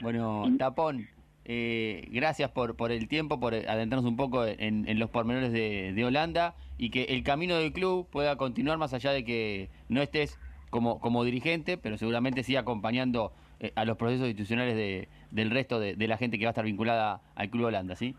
Bueno, 0.00 0.44
Tapón, 0.58 1.08
eh, 1.44 2.08
gracias 2.10 2.50
por, 2.50 2.74
por 2.76 2.90
el 2.90 3.08
tiempo, 3.08 3.38
por 3.38 3.54
adentrarnos 3.54 4.04
un 4.04 4.16
poco 4.16 4.46
en, 4.46 4.88
en 4.88 4.98
los 4.98 5.10
pormenores 5.10 5.52
de, 5.52 5.92
de 5.94 6.04
Holanda 6.04 6.54
y 6.78 6.90
que 6.90 7.04
el 7.04 7.22
camino 7.22 7.56
del 7.56 7.72
club 7.72 8.08
pueda 8.08 8.36
continuar 8.36 8.78
más 8.78 8.94
allá 8.94 9.12
de 9.12 9.24
que 9.24 9.68
no 9.88 10.00
estés 10.00 10.38
como, 10.70 11.00
como 11.00 11.24
dirigente, 11.24 11.76
pero 11.76 11.98
seguramente 11.98 12.42
sí 12.44 12.56
acompañando 12.56 13.32
eh, 13.58 13.72
a 13.74 13.84
los 13.84 13.98
procesos 13.98 14.26
institucionales 14.28 14.74
de, 14.76 15.08
del 15.30 15.50
resto 15.50 15.78
de, 15.80 15.96
de 15.96 16.08
la 16.08 16.16
gente 16.16 16.38
que 16.38 16.44
va 16.46 16.50
a 16.50 16.52
estar 16.52 16.64
vinculada 16.64 17.20
al 17.34 17.50
Club 17.50 17.66
Holanda, 17.66 17.96
¿sí? 17.96 18.16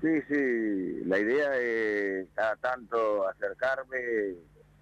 Sí, 0.00 0.08
sí, 0.28 1.04
la 1.04 1.18
idea 1.18 1.56
es 1.58 2.28
cada 2.34 2.56
tanto 2.56 3.28
acercarme. 3.28 3.98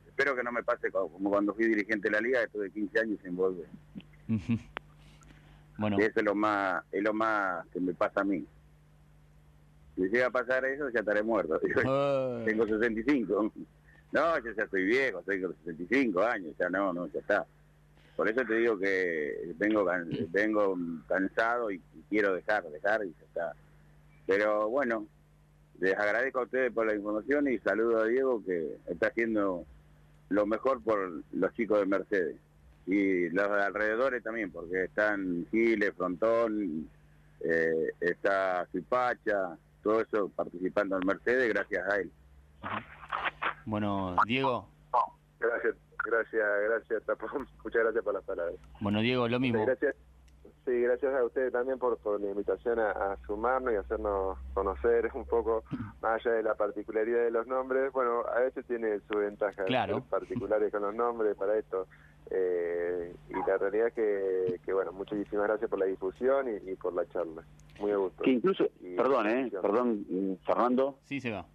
Espero 0.06 0.36
que 0.36 0.42
no 0.42 0.52
me 0.52 0.62
pase 0.62 0.90
co- 0.90 1.08
como 1.08 1.30
cuando 1.30 1.54
fui 1.54 1.66
dirigente 1.66 2.08
de 2.08 2.12
la 2.12 2.20
liga, 2.20 2.42
estuve 2.42 2.70
15 2.70 3.00
años 3.00 3.18
sin 3.22 3.36
volver. 3.36 3.66
Bueno, 5.76 5.96
Y 5.98 6.02
eso 6.02 6.20
es 6.20 6.24
lo 6.24 6.34
más, 6.34 6.82
es 6.92 7.02
lo 7.02 7.12
más 7.14 7.66
que 7.68 7.80
me 7.80 7.94
pasa 7.94 8.20
a 8.20 8.24
mí. 8.24 8.44
Si 9.96 10.02
llega 10.02 10.26
a 10.26 10.30
pasar 10.30 10.64
eso, 10.64 10.88
ya 10.90 11.00
estaré 11.00 11.22
muerto. 11.22 11.56
eh, 11.56 11.72
Tengo 12.46 12.66
65. 12.66 13.52
No, 14.12 14.38
yo 14.38 14.52
ya 14.52 14.62
estoy 14.64 14.84
viejo, 14.84 15.22
tengo 15.22 15.52
65 15.64 16.22
años, 16.22 16.54
ya 16.58 16.68
no, 16.70 16.92
no, 16.92 17.06
ya 17.08 17.20
está. 17.20 17.46
Por 18.16 18.28
eso 18.28 18.44
te 18.44 18.54
digo 18.54 18.78
que 18.78 19.52
vengo, 19.56 19.86
vengo 20.30 20.76
cansado 21.06 21.70
y 21.70 21.80
quiero 22.08 22.34
dejar, 22.34 22.64
dejar 22.70 23.04
y 23.04 23.10
ya 23.10 23.24
está. 23.26 23.52
Pero 24.28 24.68
bueno, 24.68 25.06
les 25.80 25.98
agradezco 25.98 26.40
a 26.40 26.44
ustedes 26.44 26.70
por 26.70 26.86
la 26.86 26.94
información 26.94 27.48
y 27.48 27.58
saludo 27.60 28.02
a 28.02 28.04
Diego 28.04 28.44
que 28.44 28.76
está 28.86 29.06
haciendo 29.08 29.64
lo 30.28 30.46
mejor 30.46 30.82
por 30.82 31.22
los 31.32 31.54
chicos 31.54 31.80
de 31.80 31.86
Mercedes. 31.86 32.36
Y 32.86 33.30
los 33.30 33.48
alrededores 33.48 34.22
también, 34.22 34.52
porque 34.52 34.84
están 34.84 35.46
Giles, 35.50 35.94
Frontón, 35.96 36.90
eh, 37.40 37.92
está 38.00 38.66
Suipacha, 38.70 39.56
todo 39.82 40.02
eso 40.02 40.28
participando 40.28 40.98
en 40.98 41.06
Mercedes 41.06 41.48
gracias 41.48 41.88
a 41.88 41.96
él. 41.96 42.12
bueno, 43.64 44.14
Diego, 44.26 44.68
Gracias, 45.40 45.74
gracias, 46.04 46.46
gracias, 46.68 47.02
Tapón. 47.04 47.48
Muchas 47.64 47.82
gracias 47.82 48.04
por 48.04 48.12
las 48.12 48.24
palabras. 48.24 48.56
bueno, 48.80 49.00
Diego, 49.00 49.26
lo 49.26 49.40
mismo. 49.40 49.64
Gracias. 49.64 49.94
Sí, 50.68 50.82
gracias 50.82 51.14
a 51.14 51.24
ustedes 51.24 51.50
también 51.50 51.78
por, 51.78 51.96
por 51.96 52.20
la 52.20 52.28
invitación 52.30 52.78
a, 52.78 52.90
a 52.90 53.16
sumarnos 53.26 53.72
y 53.72 53.76
hacernos 53.76 54.36
conocer 54.52 55.10
un 55.14 55.24
poco 55.24 55.64
más 56.02 56.20
allá 56.20 56.32
de 56.36 56.42
la 56.42 56.54
particularidad 56.56 57.24
de 57.24 57.30
los 57.30 57.46
nombres. 57.46 57.90
Bueno, 57.90 58.20
a 58.36 58.40
veces 58.40 58.66
tiene 58.66 58.98
su 59.10 59.18
ventaja 59.18 59.64
Claro. 59.64 59.94
ser 60.00 60.02
particulares 60.10 60.70
con 60.70 60.82
los 60.82 60.94
nombres 60.94 61.34
para 61.36 61.56
esto. 61.58 61.86
Eh, 62.30 63.14
y 63.30 63.48
la 63.48 63.56
realidad 63.56 63.86
es 63.86 63.94
que, 63.94 64.60
que, 64.62 64.72
bueno, 64.74 64.92
muchísimas 64.92 65.46
gracias 65.46 65.70
por 65.70 65.78
la 65.78 65.86
difusión 65.86 66.46
y, 66.48 66.70
y 66.70 66.74
por 66.76 66.92
la 66.92 67.06
charla. 67.06 67.42
Muy 67.80 67.92
a 67.92 67.96
gusto. 67.96 68.22
Que 68.22 68.30
incluso, 68.32 68.64
Y- 68.82 68.94
perdón, 68.94 69.26
eh, 69.26 69.50
perdón, 69.50 70.04
Fernando, 70.44 70.98
Sí, 71.04 71.18
se 71.22 71.30
va. 71.30 71.46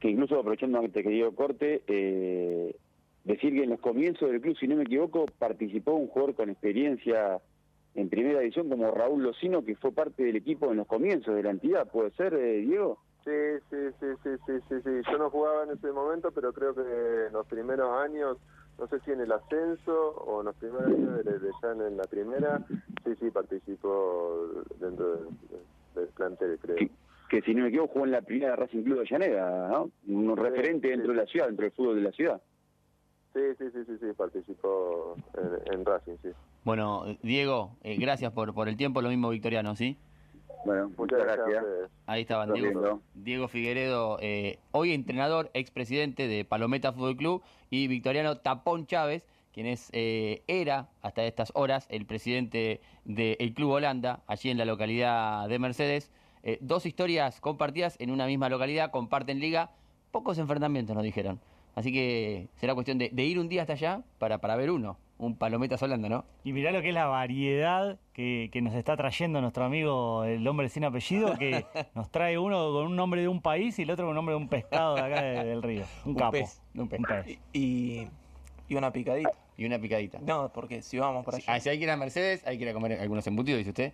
que 0.00 0.08
incluso 0.08 0.38
aprovechando 0.40 0.78
antes 0.78 1.02
que 1.02 1.10
Diego 1.10 1.34
corte, 1.34 1.82
eh, 1.86 2.74
decir 3.24 3.52
que 3.52 3.64
en 3.64 3.70
los 3.70 3.80
comienzos 3.80 4.30
del 4.30 4.40
club, 4.40 4.56
si 4.56 4.66
no 4.66 4.76
me 4.76 4.84
equivoco, 4.84 5.26
participó 5.38 5.92
un 5.92 6.08
jugador 6.08 6.34
con 6.34 6.48
experiencia 6.48 7.38
en 7.94 8.08
primera 8.08 8.40
división 8.40 8.68
como 8.68 8.90
Raúl 8.90 9.22
Locino, 9.22 9.64
que 9.64 9.76
fue 9.76 9.92
parte 9.92 10.22
del 10.24 10.36
equipo 10.36 10.70
en 10.70 10.78
los 10.78 10.86
comienzos 10.86 11.34
de 11.34 11.42
la 11.42 11.50
entidad, 11.50 11.90
¿puede 11.90 12.10
ser, 12.12 12.34
eh, 12.34 12.60
Diego? 12.60 12.98
Sí, 13.24 13.30
sí, 13.70 13.76
sí, 14.00 14.06
sí, 14.22 14.30
sí, 14.46 14.52
sí, 14.68 14.74
sí. 14.82 14.90
Yo 15.10 15.18
no 15.18 15.30
jugaba 15.30 15.64
en 15.64 15.70
ese 15.70 15.92
momento, 15.92 16.30
pero 16.32 16.52
creo 16.52 16.74
que 16.74 16.80
en 17.26 17.32
los 17.32 17.46
primeros 17.46 17.90
años, 18.02 18.38
no 18.78 18.86
sé 18.88 18.98
si 19.04 19.12
en 19.12 19.20
el 19.20 19.30
ascenso 19.30 20.10
o 20.16 20.40
en 20.40 20.46
los 20.46 20.56
primeros 20.56 20.86
años 20.86 21.24
de, 21.24 21.38
de 21.38 21.50
ya 21.62 21.70
en 21.70 21.96
la 21.96 22.04
primera, 22.04 22.60
sí, 23.04 23.12
sí, 23.20 23.30
participó 23.30 24.48
dentro 24.80 25.16
de- 25.16 25.24
de- 25.24 26.00
del 26.00 26.08
plantel, 26.08 26.58
creo. 26.60 26.76
Que, 26.76 26.90
que 27.30 27.42
si 27.42 27.54
no 27.54 27.62
me 27.62 27.68
equivoco 27.68 27.92
jugó 27.92 28.04
en 28.06 28.12
la 28.12 28.22
primera 28.22 28.56
Racing 28.56 28.82
Club 28.82 29.00
de 29.00 29.06
Llaneda, 29.10 29.68
¿no? 29.68 29.90
Un 30.08 30.36
referente 30.36 30.88
sí. 30.88 30.92
dentro 30.94 31.12
de 31.12 31.18
la 31.18 31.26
ciudad, 31.26 31.46
dentro 31.46 31.64
del 31.64 31.72
fútbol 31.72 31.96
de 31.96 32.02
la 32.02 32.12
ciudad. 32.12 32.42
Sí, 33.32 33.40
sí, 33.58 33.64
sí, 33.72 33.78
sí, 33.86 33.92
sí, 34.00 34.06
participó 34.16 35.16
en, 35.36 35.74
en 35.74 35.84
Racing, 35.84 36.16
sí. 36.22 36.28
Bueno, 36.64 37.04
Diego, 37.22 37.76
eh, 37.82 37.96
gracias 37.96 38.32
por, 38.32 38.52
por 38.52 38.68
el 38.68 38.76
tiempo, 38.76 39.00
lo 39.00 39.08
mismo 39.08 39.30
Victoriano, 39.30 39.74
¿sí? 39.74 39.96
Bueno, 40.64 40.90
Muchas 40.96 41.20
gracias. 41.20 41.64
Ahí 42.06 42.22
estaban 42.22 42.52
Diego. 42.52 43.00
Diego 43.14 43.48
Figueredo, 43.48 44.18
eh, 44.20 44.58
hoy 44.70 44.92
entrenador, 44.92 45.50
expresidente 45.54 46.28
de 46.28 46.44
Palometa 46.44 46.92
Fútbol 46.92 47.16
Club, 47.16 47.42
y 47.70 47.88
Victoriano 47.88 48.38
Tapón 48.38 48.86
Chávez, 48.86 49.24
quien 49.52 49.66
es, 49.66 49.90
eh, 49.92 50.42
era 50.46 50.88
hasta 51.00 51.24
estas 51.24 51.52
horas 51.54 51.86
el 51.90 52.06
presidente 52.06 52.80
del 53.04 53.54
Club 53.54 53.70
Holanda, 53.72 54.22
allí 54.26 54.50
en 54.50 54.58
la 54.58 54.64
localidad 54.64 55.48
de 55.48 55.58
Mercedes. 55.58 56.12
Eh, 56.42 56.58
dos 56.60 56.86
historias 56.86 57.40
compartidas 57.40 57.96
en 58.00 58.10
una 58.10 58.26
misma 58.26 58.48
localidad, 58.48 58.90
comparten 58.90 59.40
liga, 59.40 59.70
pocos 60.10 60.38
enfrentamientos 60.38 60.94
nos 60.94 61.04
dijeron. 61.04 61.40
Así 61.74 61.90
que 61.92 62.48
será 62.56 62.74
cuestión 62.74 62.98
de, 62.98 63.08
de 63.10 63.24
ir 63.24 63.38
un 63.38 63.48
día 63.48 63.62
hasta 63.62 63.72
allá 63.72 64.02
para, 64.18 64.38
para 64.38 64.56
ver 64.56 64.70
uno, 64.70 64.98
un 65.16 65.36
Palometas 65.36 65.82
Holanda, 65.82 66.08
¿no? 66.08 66.24
Y 66.44 66.52
mirá 66.52 66.70
lo 66.70 66.82
que 66.82 66.88
es 66.88 66.94
la 66.94 67.06
variedad 67.06 67.98
que, 68.12 68.50
que 68.52 68.60
nos 68.60 68.74
está 68.74 68.94
trayendo 68.96 69.40
nuestro 69.40 69.64
amigo, 69.64 70.24
el 70.24 70.46
hombre 70.46 70.68
sin 70.68 70.84
apellido, 70.84 71.34
que 71.38 71.64
nos 71.94 72.10
trae 72.10 72.36
uno 72.38 72.72
con 72.72 72.86
un 72.86 72.96
nombre 72.96 73.22
de 73.22 73.28
un 73.28 73.40
país 73.40 73.78
y 73.78 73.82
el 73.82 73.90
otro 73.90 74.04
con 74.04 74.10
un 74.10 74.16
nombre 74.16 74.34
de 74.34 74.40
un 74.42 74.48
pescado 74.48 74.96
de 74.96 75.00
acá 75.00 75.22
de- 75.22 75.44
del 75.44 75.62
río. 75.62 75.84
Un, 76.04 76.10
Un 76.12 76.14
capo. 76.18 76.32
pez. 76.32 76.60
Un 76.74 76.88
pez. 76.88 76.98
Un 76.98 77.04
pez. 77.06 77.38
Y, 77.54 78.06
y 78.68 78.74
una 78.74 78.92
picadita. 78.92 79.30
Y 79.56 79.64
una 79.64 79.78
picadita. 79.78 80.18
No, 80.20 80.50
porque 80.52 80.82
si 80.82 80.98
vamos 80.98 81.24
para 81.24 81.38
allá. 81.38 81.46
ah, 81.54 81.60
si 81.60 81.68
hay 81.70 81.78
que 81.78 81.84
ir 81.84 81.90
a 81.90 81.96
Mercedes, 81.96 82.46
hay 82.46 82.58
que 82.58 82.64
ir 82.64 82.70
a 82.70 82.74
comer 82.74 83.00
algunos 83.00 83.26
embutidos, 83.26 83.58
dice 83.58 83.70
usted. 83.70 83.92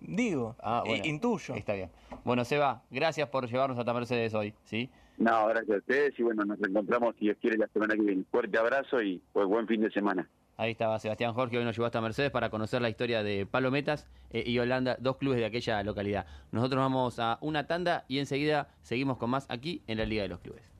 Digo, 0.00 0.56
Ah, 0.62 0.82
i- 0.84 0.88
bueno. 0.88 1.04
intuyo. 1.06 1.54
Está 1.54 1.74
bien. 1.74 1.90
Bueno, 2.24 2.44
Seba, 2.44 2.82
gracias 2.90 3.28
por 3.28 3.46
llevarnos 3.48 3.78
hasta 3.78 3.92
Mercedes 3.92 4.34
hoy, 4.34 4.54
¿sí? 4.64 4.90
No, 5.16 5.46
gracias 5.46 5.76
a 5.76 5.78
ustedes 5.78 6.18
y 6.18 6.22
bueno, 6.22 6.44
nos 6.44 6.58
encontramos 6.60 7.14
si 7.16 7.26
Dios 7.26 7.36
quiere 7.40 7.56
la 7.56 7.68
semana 7.68 7.94
que 7.94 8.02
viene. 8.02 8.24
Fuerte 8.30 8.58
abrazo 8.58 9.00
y 9.00 9.22
pues 9.32 9.46
buen 9.46 9.66
fin 9.66 9.80
de 9.80 9.90
semana. 9.90 10.28
Ahí 10.56 10.70
estaba 10.70 10.98
Sebastián 11.00 11.34
Jorge, 11.34 11.58
hoy 11.58 11.64
nos 11.64 11.76
llevó 11.76 11.86
hasta 11.86 12.00
Mercedes 12.00 12.30
para 12.30 12.48
conocer 12.48 12.80
la 12.80 12.88
historia 12.88 13.24
de 13.24 13.44
Palometas 13.44 14.06
eh, 14.30 14.44
y 14.46 14.58
Holanda, 14.58 14.96
dos 15.00 15.16
clubes 15.16 15.38
de 15.38 15.46
aquella 15.46 15.82
localidad. 15.82 16.26
Nosotros 16.52 16.80
vamos 16.80 17.18
a 17.18 17.38
una 17.40 17.66
tanda 17.66 18.04
y 18.06 18.18
enseguida 18.18 18.68
seguimos 18.82 19.18
con 19.18 19.30
más 19.30 19.46
aquí 19.48 19.82
en 19.88 19.98
la 19.98 20.04
Liga 20.04 20.22
de 20.22 20.28
los 20.28 20.40
Clubes. 20.40 20.72